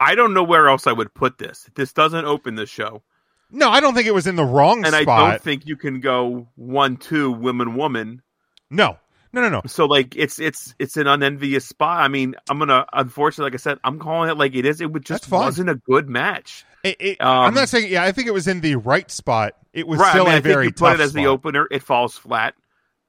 [0.00, 1.68] I don't know where else I would put this.
[1.74, 3.02] This doesn't open the show,
[3.50, 6.00] No, I don't think it was in the wrong and I don't think you can
[6.00, 8.22] go one two women woman.
[8.70, 8.98] no,
[9.32, 9.62] no, no, no.
[9.66, 12.00] So like it's it's it's an unenvious spot.
[12.00, 14.80] I mean, I'm gonna unfortunately, like I said, I'm calling it like it is.
[14.80, 16.64] It would just wasn't a good match.
[16.84, 17.90] It, it, Um, I'm not saying.
[17.90, 19.54] Yeah, I think it was in the right spot.
[19.72, 20.10] It was right.
[20.10, 21.66] still I mean, a I think very you put it as the opener.
[21.70, 22.54] It falls flat,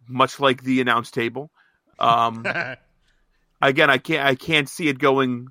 [0.08, 1.52] much like the announce table.
[2.00, 2.46] Um,
[3.62, 5.48] again, I can't I can't see it going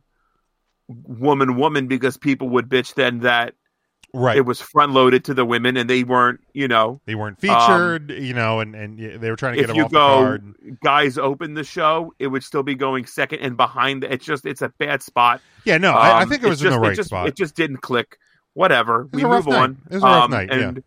[0.88, 3.54] woman woman because people would bitch then that
[4.12, 4.36] right.
[4.36, 8.10] it was front loaded to the women and they weren't you know they weren't featured,
[8.10, 10.54] you know, and and they were trying to get if you the go card.
[10.82, 14.60] guys open the show it would still be going second and behind it's just it's
[14.62, 16.92] a bad spot Yeah, no, I, I Um, think it was in just- the right
[16.92, 17.28] it just, spot.
[17.28, 18.18] it just didn't click
[18.52, 19.56] whatever we move night.
[19.56, 20.68] on It was a rough Um, night, yeah.
[20.68, 20.84] and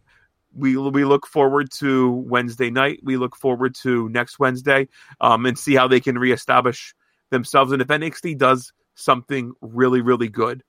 [0.58, 4.88] we we look forward to Wednesday night we look forward to next Wednesday
[5.22, 6.94] um and see how they can reestablish
[7.30, 10.64] themselves and if NXT does something really really good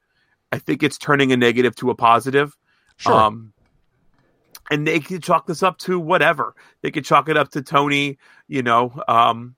[0.53, 2.57] I think it's turning a negative to a positive
[2.99, 3.15] Sure.
[3.15, 3.53] um,
[4.71, 6.55] and they could chalk this up to whatever.
[6.83, 8.19] They could chalk it up to Toni,
[8.49, 9.55] you know, um,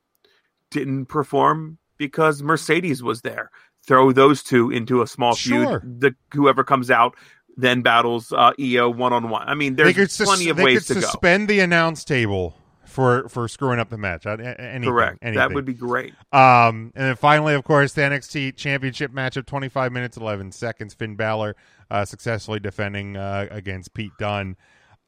[0.70, 3.50] didn't perform because Mercedes was there.
[3.86, 5.80] Throw those two into a small Sure.
[5.80, 6.00] feud.
[6.00, 7.16] The whoever comes out
[7.56, 9.48] then battles uh, Io one on one.
[9.48, 11.00] I mean, there's sus- plenty of ways could to go.
[11.00, 14.26] suspend the announce table for for screwing up the match.
[14.26, 15.18] Anything, Correct.
[15.22, 16.14] That would be great.
[16.32, 20.94] Um, and then finally, of course, the NXT Championship match of 25 minutes 11 seconds.
[20.94, 21.56] Finn Balor
[21.90, 24.56] uh, successfully defending uh, against Pete Dunne.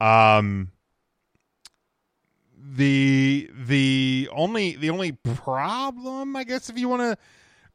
[0.00, 0.70] Um,
[2.56, 7.18] the the only the only problem, I guess, if you want to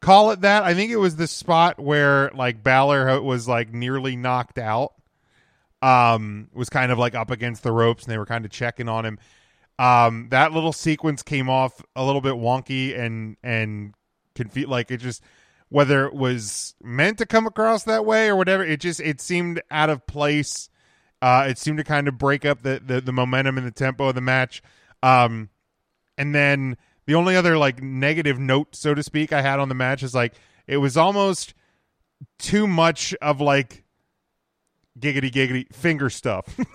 [0.08, 4.16] call it that, I think it was the spot where like Balor was like nearly
[4.16, 4.94] knocked out.
[5.82, 8.88] Um, was kind of like up against the ropes, and they were kind of checking
[8.88, 9.20] on him.
[9.80, 13.94] Um that little sequence came off a little bit wonky and and
[14.34, 15.22] confused like it just
[15.70, 19.62] whether it was meant to come across that way or whatever it just it seemed
[19.70, 20.70] out of place.
[21.22, 24.08] Uh it seemed to kind of break up the the, the momentum and the tempo
[24.08, 24.64] of the match.
[25.04, 25.50] Um
[26.18, 26.78] and then
[27.08, 30.14] the only other like negative note so to speak i had on the match is
[30.14, 30.34] like
[30.68, 31.56] it was almost
[32.38, 33.84] too much of like
[35.00, 36.58] giggity giggity finger stuff.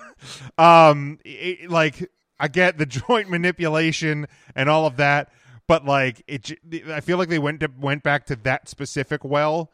[0.56, 2.08] Um it, like
[2.38, 5.32] i get the joint manipulation and all of that
[5.66, 6.52] but like it
[6.90, 9.72] i feel like they went to went back to that specific well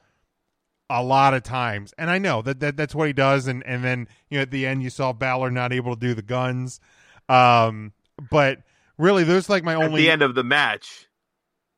[0.89, 1.93] a lot of times.
[1.99, 4.51] And i know that, that that's what he does and and then you know at
[4.51, 6.81] the end you saw Balor not able to do the guns.
[7.29, 7.93] Um
[8.31, 8.61] but
[8.99, 11.09] really those like my At only the end of the match,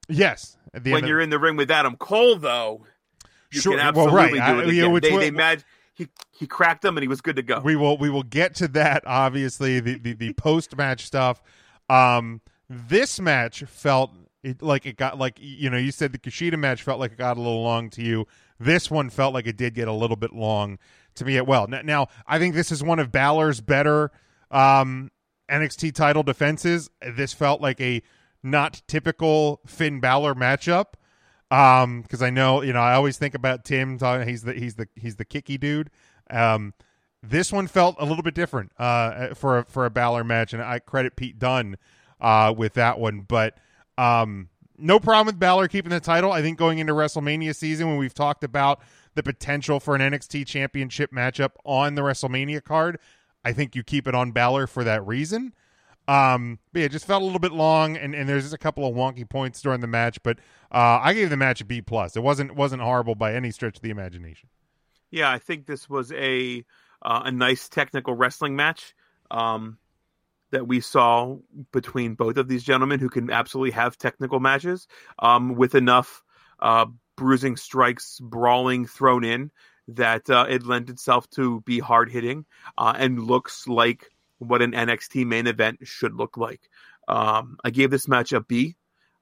[0.08, 2.84] yes at the when end you're in the ring with Adam Cole, though,
[3.52, 4.54] you Sure, can well, absolutely right.
[4.54, 5.00] do I- it yeah, again.
[5.00, 5.64] they, they mad,
[5.94, 7.60] he he cracked them and he was good to go.
[7.60, 11.42] we will we will get to that obviously the the, the post match stuff
[11.88, 14.12] um this match felt
[14.42, 17.18] it, like it got like you know you said the Kushida match felt like it
[17.18, 18.26] got a little long to you
[18.58, 20.78] this one felt like it did get a little bit long
[21.16, 24.10] to me at well now, now I think this is one of Balor's better
[24.50, 25.10] um
[25.50, 28.02] NXT title defenses this felt like a
[28.42, 30.94] not typical Finn Balor matchup.
[31.50, 34.88] Um because I know you know I always think about Tim he's the he's the
[34.94, 35.90] he's the kicky dude.
[36.30, 36.74] Um
[37.22, 40.62] this one felt a little bit different uh for a, for a Balor match and
[40.62, 41.76] I credit Pete Dunne
[42.20, 43.20] uh with that one.
[43.20, 43.58] But
[43.98, 44.48] um
[44.78, 46.32] no problem with Balor keeping the title.
[46.32, 48.80] I think going into WrestleMania season when we've talked about
[49.14, 52.98] the potential for an NXT championship matchup on the WrestleMania card
[53.44, 55.52] I think you keep it on Balor for that reason
[56.10, 58.58] um, but yeah, it just felt a little bit long, and, and there's just a
[58.58, 60.20] couple of wonky points during the match.
[60.24, 60.38] But
[60.72, 62.16] uh, I gave the match a B plus.
[62.16, 64.48] It wasn't wasn't horrible by any stretch of the imagination.
[65.12, 66.64] Yeah, I think this was a
[67.02, 68.94] uh, a nice technical wrestling match
[69.30, 69.78] um,
[70.50, 71.36] that we saw
[71.70, 74.88] between both of these gentlemen who can absolutely have technical matches
[75.20, 76.24] um, with enough
[76.58, 76.86] uh,
[77.16, 79.52] bruising strikes, brawling thrown in
[79.96, 82.44] that uh, it lent itself to be hard hitting
[82.78, 86.68] uh, and looks like what an NXT main event should look like.
[87.08, 88.76] Um, I gave this match a B.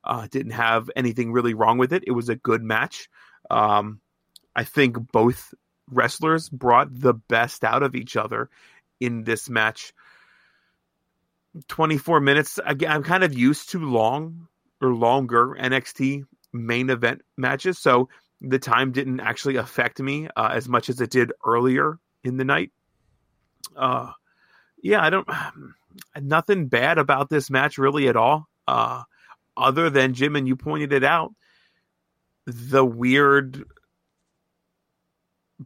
[0.05, 2.05] Uh, didn't have anything really wrong with it.
[2.07, 3.09] It was a good match.
[3.51, 4.01] Um,
[4.55, 5.55] I think both
[5.91, 8.49] wrestlers brought the best out of each other
[9.01, 9.93] in this match.
[11.69, 12.61] 24 minutes.
[12.65, 14.49] Again, I'm kind of used to long
[14.81, 17.79] or longer NXT main event matches.
[17.79, 18.09] So
[18.41, 22.45] the time didn't actually affect me uh, as much as it did earlier in the
[22.45, 22.71] night.
[23.77, 24.13] Uh,
[24.83, 25.29] yeah, I don't.
[26.21, 28.49] Nothing bad about this match really at all.
[28.69, 29.03] Uh,
[29.57, 31.33] other than Jim and you pointed it out,
[32.47, 33.65] the weird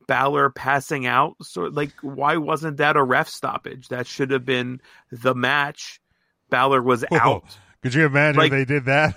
[0.07, 1.37] Balor passing out.
[1.43, 3.89] So, like, why wasn't that a ref stoppage?
[3.89, 6.01] That should have been the match.
[6.49, 7.45] Balor was out.
[7.83, 9.17] Could you imagine Like- if they did that?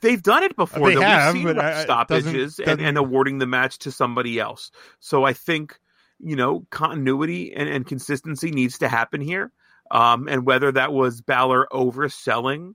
[0.00, 0.88] They've done it before.
[0.88, 1.00] They though.
[1.02, 4.70] have, We've seen I- stoppages doesn't- and, doesn't- and awarding the match to somebody else.
[5.00, 5.78] So I think
[6.20, 9.52] you know continuity and, and consistency needs to happen here.
[9.90, 12.74] Um, and whether that was Balor overselling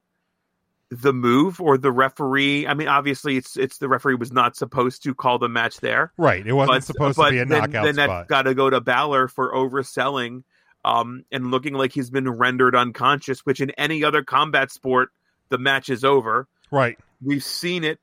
[0.90, 5.04] the move or the referee, I mean, obviously it's it's the referee was not supposed
[5.04, 6.12] to call the match there.
[6.18, 6.46] Right.
[6.46, 8.70] It wasn't But- supposed but to be a then, knockout then that's got to go
[8.70, 10.44] to Balor for overselling
[10.86, 13.42] um, and looking like he's been rendered unconscious.
[13.46, 15.10] Which in any other combat sport,
[15.50, 16.48] the match is over.
[16.74, 16.98] Right.
[17.22, 18.00] We've seen it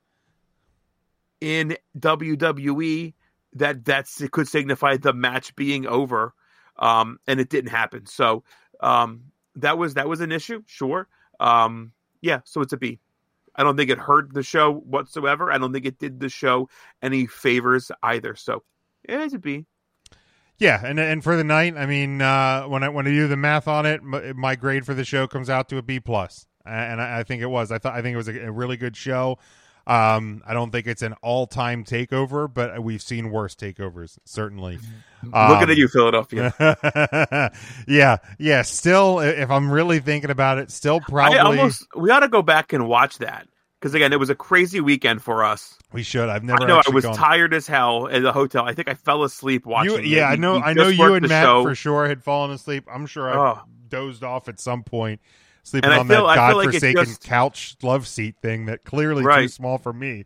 [1.40, 3.14] in WWE
[3.54, 6.34] that that's it could signify the match being over,
[6.78, 8.06] um, and it didn't happen.
[8.06, 8.44] So
[8.80, 9.24] um,
[9.56, 11.08] that was that was an issue, sure.
[11.38, 13.00] Um, yeah, so it's a B.
[13.54, 15.52] I don't think it hurt the show whatsoever.
[15.52, 16.68] I don't think it did the show
[17.02, 18.36] any favors either.
[18.36, 18.62] So
[19.08, 19.66] yeah, it's a B.
[20.58, 23.36] Yeah, and and for the night, I mean, uh, when I when I do the
[23.36, 26.46] math on it, my, my grade for the show comes out to a B plus,
[26.66, 27.70] and I, I think it was.
[27.72, 29.38] I thought I think it was a, a really good show.
[29.86, 34.78] Um, I don't think it's an all time takeover, but we've seen worse takeovers certainly.
[35.22, 36.54] Looking Um, at you, Philadelphia.
[37.86, 38.62] yeah, yeah.
[38.62, 42.42] Still, if I'm really thinking about it, still probably I almost we ought to go
[42.42, 43.48] back and watch that
[43.80, 45.76] because again, it was a crazy weekend for us.
[45.92, 46.28] we should.
[46.28, 46.62] I've never.
[46.62, 48.64] I know I was gone- tired as hell at the hotel.
[48.66, 49.92] I think I fell asleep watching.
[49.92, 50.04] You, it.
[50.06, 50.56] yeah, I know.
[50.60, 51.62] I know you and Matt show.
[51.64, 52.84] for sure had fallen asleep.
[52.92, 53.60] I'm sure I Oh.
[53.88, 55.20] dozed off at some point,
[55.62, 58.66] sleeping And I on feel- that I feel like it just- couch love seat thing
[58.66, 60.24] that clearly too small for me.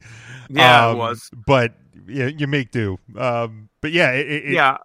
[0.49, 1.31] Yeah, it Um, was.
[1.47, 1.75] But
[2.07, 2.99] yeah, you make do.
[3.17, 4.79] Um, but yeah, it, it, yeah,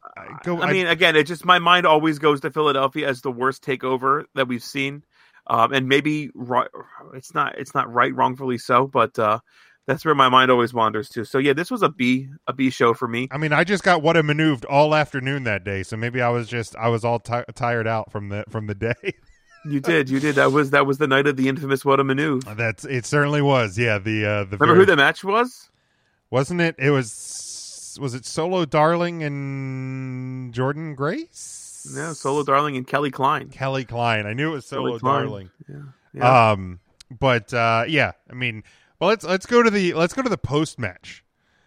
[0.43, 3.63] go- I mean, again, it just my mind always goes to Philadelphia as the worst
[3.63, 5.03] takeover that we've seen,
[5.47, 6.67] um, and maybe right,
[7.13, 9.39] it's not it's not right, wrongfully so, but uh,
[9.87, 11.25] that's where my mind always wanders to.
[11.25, 13.27] So yeah, this was a B a B show for me.
[13.31, 16.29] I mean, I just got what a maneuvered all afternoon that day, so maybe I
[16.29, 19.13] was just I was all ti tired out from the from the day.
[19.65, 20.35] You did, you did.
[20.35, 22.55] That was that was the night of the infamous what a maneuver.
[22.55, 23.05] That's it.
[23.05, 23.77] Certainly was.
[23.77, 25.69] Yeah, the uh, the Remember very- who the match was?
[26.31, 26.75] wasn't it?
[26.77, 31.91] It was was it Solo Darling and Jordynne Grace?
[31.95, 33.49] Yeah, Solo Darling and Kelly Klein.
[33.49, 34.25] Kelly Klein.
[34.27, 35.49] I knew it was Solo Darling.
[35.67, 35.75] Yeah,
[36.13, 36.51] yeah.
[36.51, 36.79] Um,
[37.19, 38.63] but uh, yeah, I mean,
[38.99, 41.23] well, let's let's go to the let's go to the post match.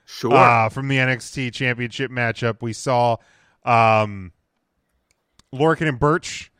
[0.07, 0.33] sure.
[0.35, 3.17] Uh, from the NXT Championship matchup, we saw
[3.65, 4.33] um,
[5.53, 6.52] Lorcan and Burch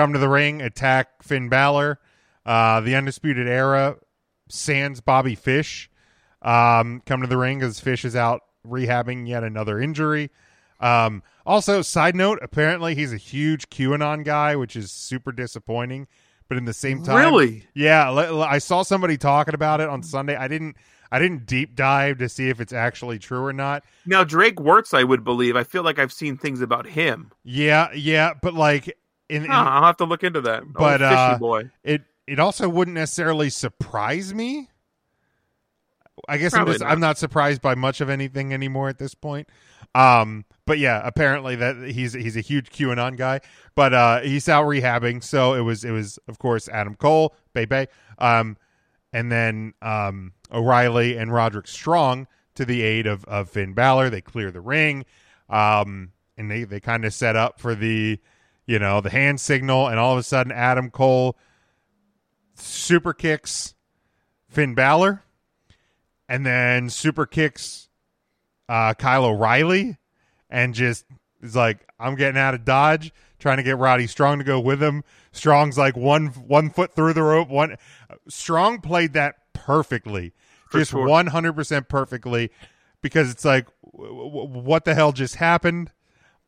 [0.00, 2.00] come to the ring, attack Finn Balor.
[2.46, 3.96] Uh, the Undisputed Era,
[4.48, 5.90] Sans Bobby Fish,
[6.40, 10.30] um, come to the ring as Fish is out rehabbing yet another injury.
[10.80, 16.08] Um, also, side note, apparently he's a huge QAnon guy, which is super disappointing.
[16.48, 17.66] But in the same time, Really?
[17.74, 20.34] yeah, I saw somebody talking about it on Sunday.
[20.34, 20.76] I didn't,
[21.12, 23.84] I didn't deep dive to see if it's actually true or not.
[24.06, 25.56] Now Drake Wuertz, I would believe.
[25.56, 27.30] I feel like I've seen things about him.
[27.44, 28.96] Yeah, yeah, but like
[29.30, 30.62] in, in Huh, I'll have to look into that.
[30.62, 31.70] Oh, but fishy uh, boy.
[31.82, 34.68] it it also wouldn't necessarily surprise me.
[36.28, 36.90] I guess I'm just not.
[36.90, 39.48] I'm not surprised by much of anything anymore at this point.
[39.94, 43.40] Um, but yeah, apparently that he's he's a huge QAnon guy,
[43.74, 45.22] but uh, he's out rehabbing.
[45.24, 48.56] So it was it was of course Adam Cole, Bay Bay, um,
[49.12, 54.10] and then um, O'Reilly and Roderick Strong to the aid of of Finn Balor.
[54.10, 55.04] They clear the ring,
[55.48, 58.20] um, and they they kind of set up for the
[58.70, 61.36] you know the hand signal, and all of a sudden Adam Cole
[62.54, 63.74] super kicks
[64.48, 65.24] Finn Balor,
[66.28, 67.88] and then super kicks
[68.68, 69.98] uh, Kyle O'Reilly,
[70.48, 71.04] and just
[71.42, 74.82] is like, "I'm getting out of Dodge." Trying to get Roddy Strong to go with
[74.82, 75.02] him.
[75.32, 77.48] Strong's like one one foot through the rope.
[77.48, 77.76] One
[78.28, 80.32] Strong played that perfectly,
[80.68, 81.06] For just sure.
[81.08, 82.50] one hundred percent perfectly,
[83.00, 85.90] because it's like, w- w- what the hell just happened?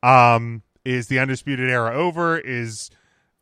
[0.02, 2.38] Um, is the undisputed era over?
[2.38, 2.90] Is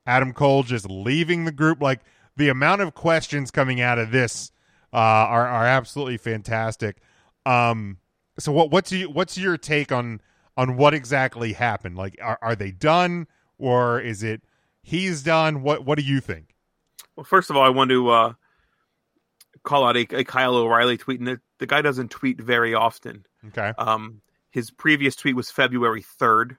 [0.07, 1.81] Adam Cole just leaving the group?
[1.81, 2.01] Like
[2.37, 4.53] the amount of questions coming out of this
[4.93, 6.99] uh, are are absolutely fantastic.
[7.47, 7.99] Um,
[8.39, 10.21] so what what's you what's your take on
[10.57, 11.97] on what exactly happened?
[11.97, 13.27] Like, are are they done
[13.59, 14.43] or is it
[14.83, 15.63] he's done?
[15.63, 16.55] What what do you think?
[17.17, 18.33] Well, first of all, I want to uh,
[19.63, 23.27] call out a, a Kyle O'Reilly tweet, and the, the guy doesn't tweet very often.
[23.49, 26.57] Okay, Um, his previous tweet was February third,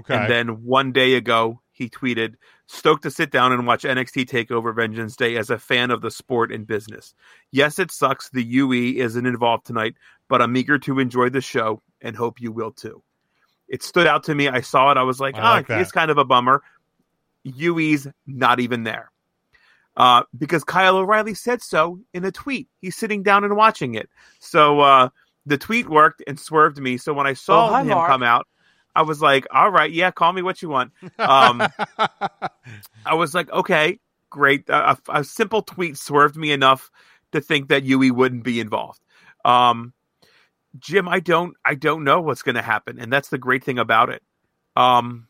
[0.00, 2.34] okay, and then one day ago he tweeted,
[2.66, 6.10] "Stoked to sit down and watch NXT Takeover Vengeance Day as a fan of the
[6.10, 7.14] sport and business.
[7.50, 9.94] Yes, it sucks the UE isn't involved tonight,
[10.28, 13.02] but I'm eager to enjoy the show and hope you will too.
[13.68, 14.48] It stood out to me.
[14.48, 14.98] I saw it.
[14.98, 15.80] I was like, I oh, like that.
[15.80, 16.62] it's kind of a bummer.
[17.44, 19.10] UE's not even there.
[19.96, 22.68] Uh, because Kyle O'Reilly said so in a tweet.
[22.80, 24.08] He's sitting down and watching it.
[24.40, 25.08] So uh,
[25.46, 26.96] the tweet worked and swerved me.
[26.96, 28.08] So when I saw Oh, hi, him Mark.
[28.10, 28.46] come out,
[28.94, 30.92] I was like, all right, yeah, call me what you want.
[31.18, 31.62] Um,
[33.06, 34.68] I was like, okay, great.
[34.68, 36.90] A, a- a simple tweet swerved me enough
[37.32, 39.00] to think that UE wouldn't be involved.
[39.44, 39.92] Um,
[40.78, 43.78] Jim, I don't, I don't know what's going to happen, and that's the great thing
[43.78, 44.22] about it.
[44.76, 45.28] Um,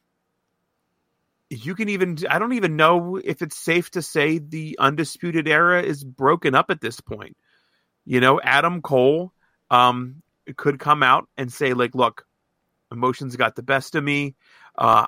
[1.50, 5.82] you can even, I don't even know if it's safe to say the undisputed era
[5.82, 7.36] is broken up at this point.
[8.04, 9.32] You know, Adam Cole
[9.70, 10.22] um,
[10.56, 12.24] could come out and say, like, look,
[12.92, 14.34] emotions got the best of me.
[14.76, 15.06] Uh,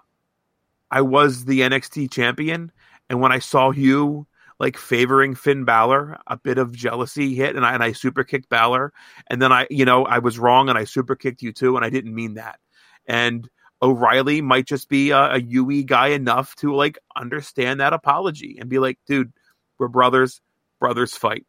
[0.90, 2.72] I was the NXT champion,
[3.08, 4.26] and when I saw you
[4.60, 8.48] like favoring Finn Balor, a bit of jealousy hit, and I and I super kicked
[8.48, 8.92] Balor,
[9.28, 11.84] and then I, you know, I was wrong, and I super kicked you too, and
[11.84, 12.58] I didn't mean that.
[13.06, 13.48] And
[13.82, 18.70] O'Reilly might just be a, a UE guy enough to like understand that apology and
[18.70, 19.32] be like, dude,
[19.78, 20.40] we're brothers,
[20.80, 21.46] brothers fight.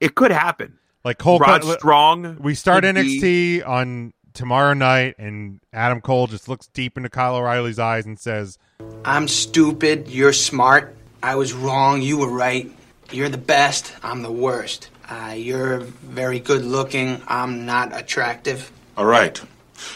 [0.00, 0.78] It could happen.
[1.04, 2.38] Like Cole, Rod Strong.
[2.40, 7.08] we start could be- NXT on tomorrow night, and Adam Cole just looks deep into
[7.08, 8.58] Kyle O'Reilly's eyes and says,
[9.04, 10.08] I'm stupid.
[10.08, 10.96] You're smart.
[11.22, 12.02] I was wrong.
[12.02, 12.70] You were right.
[13.10, 13.92] You're the best.
[14.02, 14.88] I'm the worst.
[15.08, 17.20] Uh, you're very good looking.
[17.28, 18.72] I'm not attractive.
[18.96, 19.40] All right.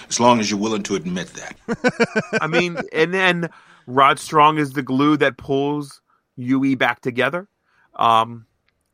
[0.08, 2.28] As long as you're willing to admit that.
[2.40, 3.48] I mean, and then
[3.86, 6.00] Rod Strong is the glue that pulls
[6.36, 7.48] UE back together.
[7.94, 8.46] Um,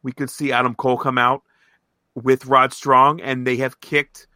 [0.02, 1.42] we could see Adam Cole come out
[2.14, 4.26] with Rod Strong, and they have kicked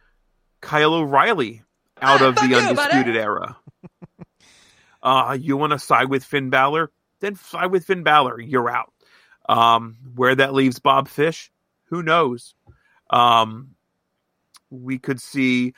[0.61, 1.63] Kyle O'Reilly
[2.01, 3.57] out of the Undisputed Era.
[5.03, 6.91] Uh, you want to side with Finn Balor?
[7.21, 8.41] Then side with Finn Balor.
[8.41, 8.91] You're out.
[9.47, 11.51] Um, where that leaves Bob Fish,
[11.85, 12.55] who knows?
[13.09, 13.75] Um,
[14.69, 15.73] we could see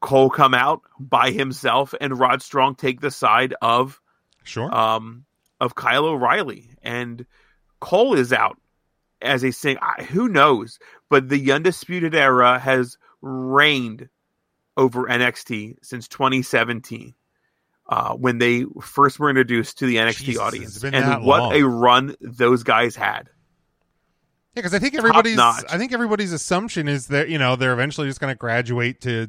[0.00, 4.00] Cole come out by himself and Rod Strong take the side of
[4.44, 5.24] sure um
[5.60, 7.24] of Kyle O'Reilly and
[7.80, 8.58] Cole is out
[9.22, 14.08] as a sing I- who knows but the undisputed era has reigned
[14.76, 17.14] over NXT since 2017
[17.88, 21.24] uh, when they first were introduced to the NXT Jesus, audience it's been that and
[21.24, 21.52] what long.
[21.54, 23.30] a run those guys had
[24.54, 25.38] Yeah, because I think everybody's.
[25.38, 29.28] I think everybody's assumption is that you know they're eventually just going to graduate to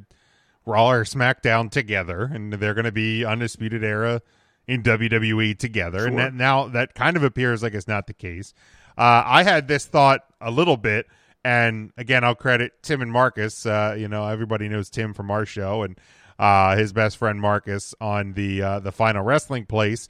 [0.65, 4.21] Raw or SmackDown together, and they're going to be undisputed era
[4.67, 6.05] in WWE together.
[6.05, 8.53] And that now that kind of appears like it's not the case.
[8.97, 11.07] Uh, I had this thought a little bit,
[11.43, 13.65] and again, I'll credit Tim and Marcus.
[13.65, 15.99] Uh, you know, everybody knows Tim from our show, and
[16.37, 20.07] uh, his best friend Marcus on the uh, the Final Wrestling Place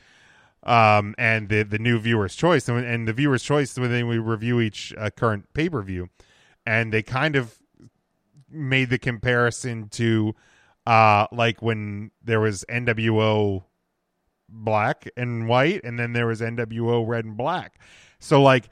[0.63, 4.59] um, and the the new viewer's choice, and, and the viewer's choice when we review
[4.59, 6.09] each uh, current pay per view,
[6.65, 7.59] and they kind of
[8.49, 10.34] made the comparison to
[10.88, 13.63] uh like when there was NWO
[14.47, 17.80] black and white, and then there was NWO red and black.
[18.19, 18.69] So like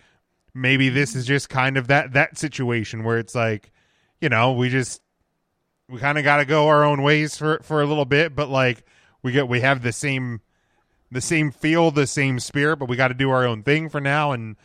[0.57, 3.71] maybe this is just kind of that that situation where it's like,
[4.19, 5.01] you know, we just
[5.87, 8.49] we kind of got to go our own ways for for a little bit, but
[8.49, 8.83] like
[9.23, 10.41] we get we have the same
[11.11, 14.01] the same feel, the same spirit, but we got to do our own thing for
[14.01, 14.31] now.
[14.31, 14.57] And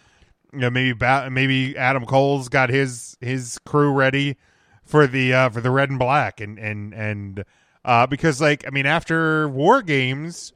[0.52, 4.36] you know, maybe ba- maybe Adam Cole's got his his crew ready
[4.84, 7.44] for the uh, for the red and black, and and and
[7.84, 10.52] uh, because like I mean, after War Games,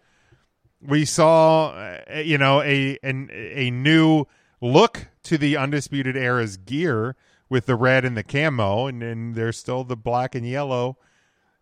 [0.82, 4.26] we saw uh, you know a an, a new
[4.60, 7.16] look to the Undisputed Era's gear
[7.48, 10.98] with the red and the camo, and and there's still the black and yellow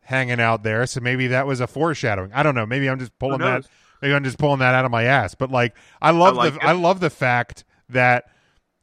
[0.02, 0.86] hanging out there.
[0.86, 2.32] So maybe that was a foreshadowing.
[2.32, 2.66] I don't know.
[2.66, 3.66] Maybe I'm just pulling that.
[4.02, 5.34] Maybe I'm just pulling that out of my ass.
[5.34, 6.64] But like, I love I like the it.
[6.64, 8.24] I love the fact that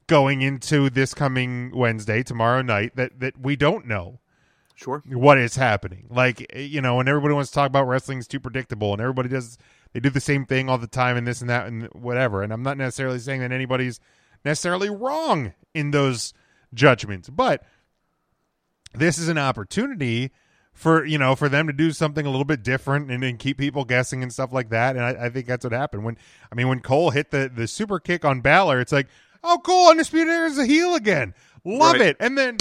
[0.07, 4.19] going into this coming Wednesday, tomorrow night, that that we don't know
[4.75, 6.07] sure what is happening.
[6.09, 9.29] Like eh, you know, and everybody wants to talk about wrestling's too predictable, and everybody
[9.29, 9.57] does
[9.93, 12.41] they do the same thing all the time, and this and that and whatever.
[12.43, 13.99] And I'm not necessarily saying that anybody's
[14.45, 16.34] necessarily wrong in those
[16.73, 17.63] judgments, but
[18.93, 20.31] this is an opportunity
[20.73, 23.57] for you know for them to do something a little bit different and, and keep
[23.57, 24.95] people guessing and stuff like that.
[24.95, 26.18] And I, I think that's what happened when
[26.51, 29.07] I mean when Cole hit the the super kick on Balor, it's like
[29.43, 31.34] oh cool, undisputed Era is a heel again,
[31.65, 32.01] love Right.
[32.01, 32.18] it.
[32.19, 32.57] And then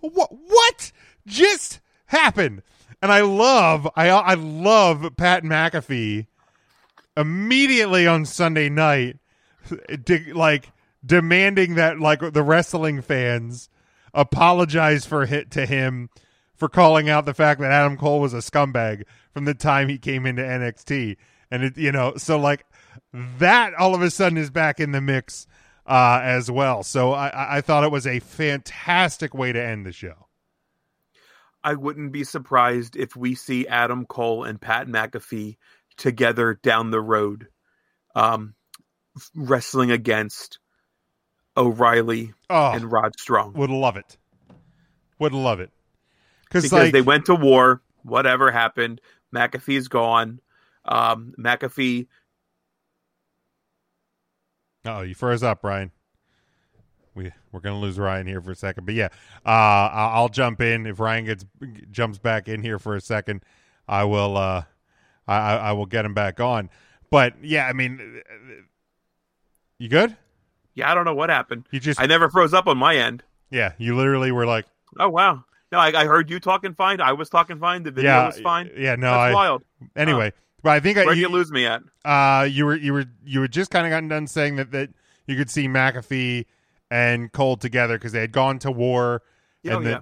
[0.00, 0.92] what what
[1.26, 2.62] just happened?
[3.00, 6.26] And I love I I love Pat McAfee
[7.18, 9.16] immediately on Sunday night,
[10.04, 10.70] de- like
[11.04, 13.68] demanding that like the wrestling fans
[14.14, 16.08] apologize for hit to him
[16.54, 19.98] for calling out the fact that Adam Cole was a scumbag from the time he
[19.98, 21.16] came into NXT,
[21.50, 22.64] and it you know so like
[23.12, 25.46] that all of a sudden is back in the mix
[25.86, 26.82] uh, as well.
[26.82, 30.26] So I, I- I thought it was a fantastic way to end the show.
[31.64, 35.56] I wouldn't be surprised if we see Adam Cole and Pat McAfee
[35.98, 37.48] together down the road,
[38.14, 38.54] um,
[39.34, 40.58] wrestling against
[41.56, 42.72] O'Reilly Oh.
[42.72, 43.52] and Rod Strong.
[43.54, 44.16] Would love it.
[45.18, 45.70] Would love it.
[46.44, 47.82] because like, they went to war.
[48.04, 49.00] Whatever happened,
[49.34, 50.40] McAfee's gone.
[50.84, 52.06] Um, McAfee,
[54.84, 55.90] Oh, you froze up, Ryan.
[57.14, 59.08] We we're gonna lose Ryan here for a second, but yeah,
[59.44, 59.48] uh,
[59.92, 61.44] I'll jump in if Ryan gets
[61.90, 63.42] jumps back in here for a second.
[63.88, 64.36] I will.
[64.36, 64.62] Uh,
[65.28, 66.70] I I I will get him back on.
[67.10, 68.22] But yeah, I mean,
[69.78, 70.16] you good?
[70.74, 71.66] yeah, I don't know what happened.
[71.70, 73.22] You just I never froze up on my end.
[73.50, 74.66] yeah, you literally were like
[74.98, 77.00] Oh wow, no, I, I heard you talking fine.
[77.00, 77.82] I was talking fine.
[77.82, 78.70] The video yeah, was fine.
[78.76, 79.62] Yeah, no, That's I wild.
[79.96, 80.32] anyway.
[80.62, 81.82] But I think Where'd you you, lose me at?
[82.04, 84.90] Uh, you were you were you were just kind of gotten done saying that that
[85.26, 86.46] you could see McAfee
[86.90, 89.22] and Cole together because they had gone to war.
[89.62, 90.00] Yeah, and oh, that- yeah.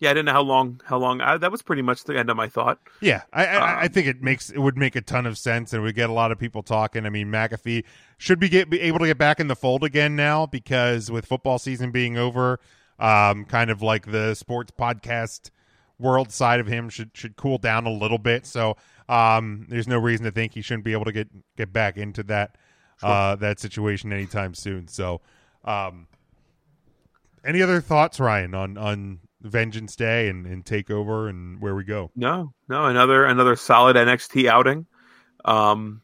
[0.00, 0.80] Yeah, I didn't know how long.
[0.84, 1.20] How long?
[1.20, 2.78] I, that was pretty much the end of my thought.
[3.00, 5.72] Yeah, I, I, I Um, think it makes it would make a ton of sense,
[5.72, 7.06] and we get a lot of people talking.
[7.06, 7.84] I mean, McAfee
[8.18, 11.26] should be get be able to get back in the fold again now because with
[11.26, 12.58] football season being over,
[12.98, 15.50] um, kind of like the sports podcast
[15.98, 18.46] world side of him should should cool down a little bit.
[18.46, 18.76] So,
[19.08, 22.22] um, there's no reason to think he shouldn't be able to get get back into
[22.24, 22.56] that
[23.02, 24.88] uh that situation anytime soon.
[24.88, 25.20] So,
[25.64, 26.08] um,
[27.44, 31.84] any other thoughts, Ryan, on on Vengeance Day and, and take over and where we
[31.84, 32.10] go?
[32.16, 34.86] No, no, another another solid NXT outing.
[35.44, 36.02] Um,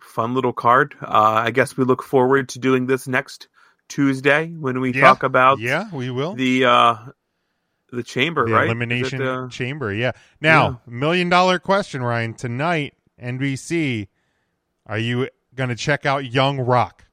[0.00, 0.94] fun little card.
[1.00, 3.48] Uh, I guess we look forward to doing this next
[3.88, 6.96] Tuesday when we Yeah, talk about yeah, we will the uh,
[7.92, 8.62] the chamber, the right?
[8.64, 9.92] It, elimination uh, chamber.
[9.94, 10.12] Yeah.
[10.40, 12.34] Now, million dollar question, Ryan.
[12.34, 14.08] Tonight, NBC,
[14.86, 17.04] are you going to check out Young Rock?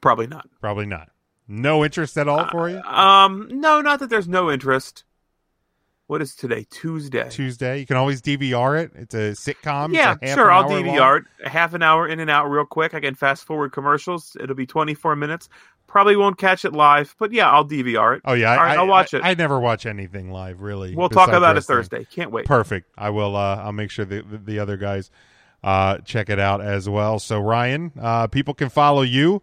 [0.00, 0.48] probably not.
[0.60, 1.11] Probably not.
[1.52, 2.80] No interest at all for you.
[2.80, 5.04] Um, no, not that there's no interest.
[6.06, 6.66] What is today?
[6.70, 7.28] Tuesday.
[7.28, 7.78] Tuesday.
[7.78, 8.92] You can always DVR it.
[8.94, 9.92] It's a sitcom.
[9.94, 10.50] Yeah, a sure.
[10.50, 11.16] I'll DVR long.
[11.18, 11.46] it.
[11.46, 12.94] A half an hour in and out real quick.
[12.94, 14.34] I can fast forward commercials.
[14.40, 15.50] It'll be 24 minutes.
[15.86, 18.22] Probably won't catch it live, but yeah, I'll DVR it.
[18.24, 19.20] Oh yeah, I, will watch it.
[19.22, 20.94] I never watch anything live, really.
[20.94, 21.64] We'll talk about it.
[21.64, 22.06] Thursday.
[22.10, 22.46] Can't wait.
[22.46, 22.90] Perfect.
[22.96, 23.36] I will.
[23.36, 25.10] Uh, I'll make sure the, the, the other guys
[25.62, 27.18] uh, check it out as well.
[27.18, 29.42] So Ryan, uh, people can follow you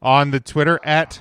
[0.00, 1.20] on the Twitter at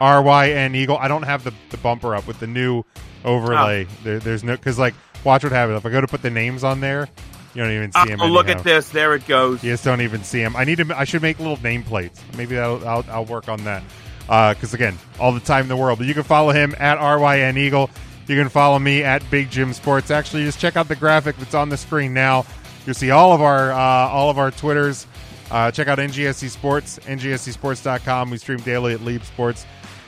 [0.00, 0.96] ryn eagle.
[0.98, 2.84] I don't have the, the bumper up with the new
[3.24, 3.86] overlay.
[3.88, 3.94] Oh.
[4.04, 4.94] There, there's no because like
[5.24, 7.08] watch what happens if I go to put the names on there.
[7.54, 8.20] You don't even see them.
[8.20, 8.90] Oh, look at this.
[8.90, 9.64] There it goes.
[9.64, 10.54] You just don't even see them.
[10.56, 10.98] I need to.
[10.98, 12.18] I should make little nameplates.
[12.36, 13.82] Maybe that'll, I'll I'll work on that.
[14.26, 15.98] Because again, all the time in the world.
[15.98, 17.90] But you can follow him at ryn eagle.
[18.26, 20.10] You can follow me at Big Jim Sports.
[20.10, 22.44] Actually, just check out the graphic that's on the screen now.
[22.84, 25.06] You'll see all of our uh, all of our Twitters.
[25.50, 28.30] Uh, check out NGSC Sports, ngscsports.com.
[28.30, 29.64] We stream daily at Leap Sports.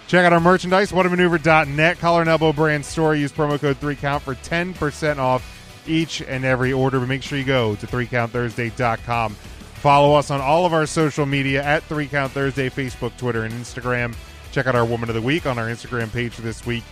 [0.08, 3.14] Check out our merchandise, whatamaneuver.net, collar and elbow brand store.
[3.14, 6.98] Use promo code 3count for 10% off each and every order.
[6.98, 9.34] But make sure you go to 3countthursday.com.
[9.34, 14.16] Follow us on all of our social media at 3count Thursday, Facebook, Twitter, and Instagram.
[14.50, 16.84] Check out our Woman of the Week on our Instagram page for this week,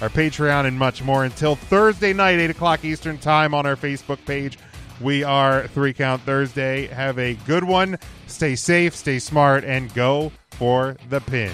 [0.00, 1.26] our Patreon, and much more.
[1.26, 4.58] Until Thursday night, 8 o'clock Eastern Time on our Facebook page.
[4.98, 6.86] We are 3 Count Thursday.
[6.86, 7.98] Have a good one.
[8.28, 11.52] Stay safe, stay smart, and go for the pin.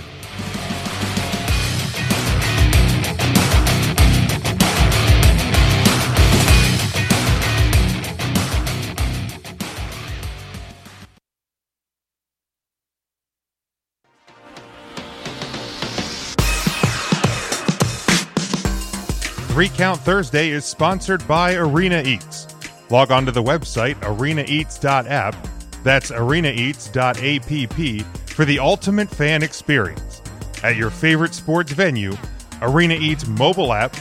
[19.59, 22.47] Three Count Thursday is sponsored by Arena Eats.
[22.91, 25.35] Log on to the website arenaeats.app.
[25.83, 30.23] That's arenaeats.app for the ultimate fan experience.
[30.63, 32.17] At your favorite sports venue,
[32.63, 33.97] Arena Eats mobile app,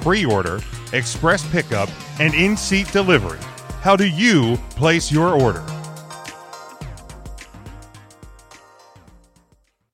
[0.00, 0.60] pre order,
[0.92, 1.88] express pickup,
[2.20, 3.40] and in seat delivery.
[3.80, 5.64] How do you place your order?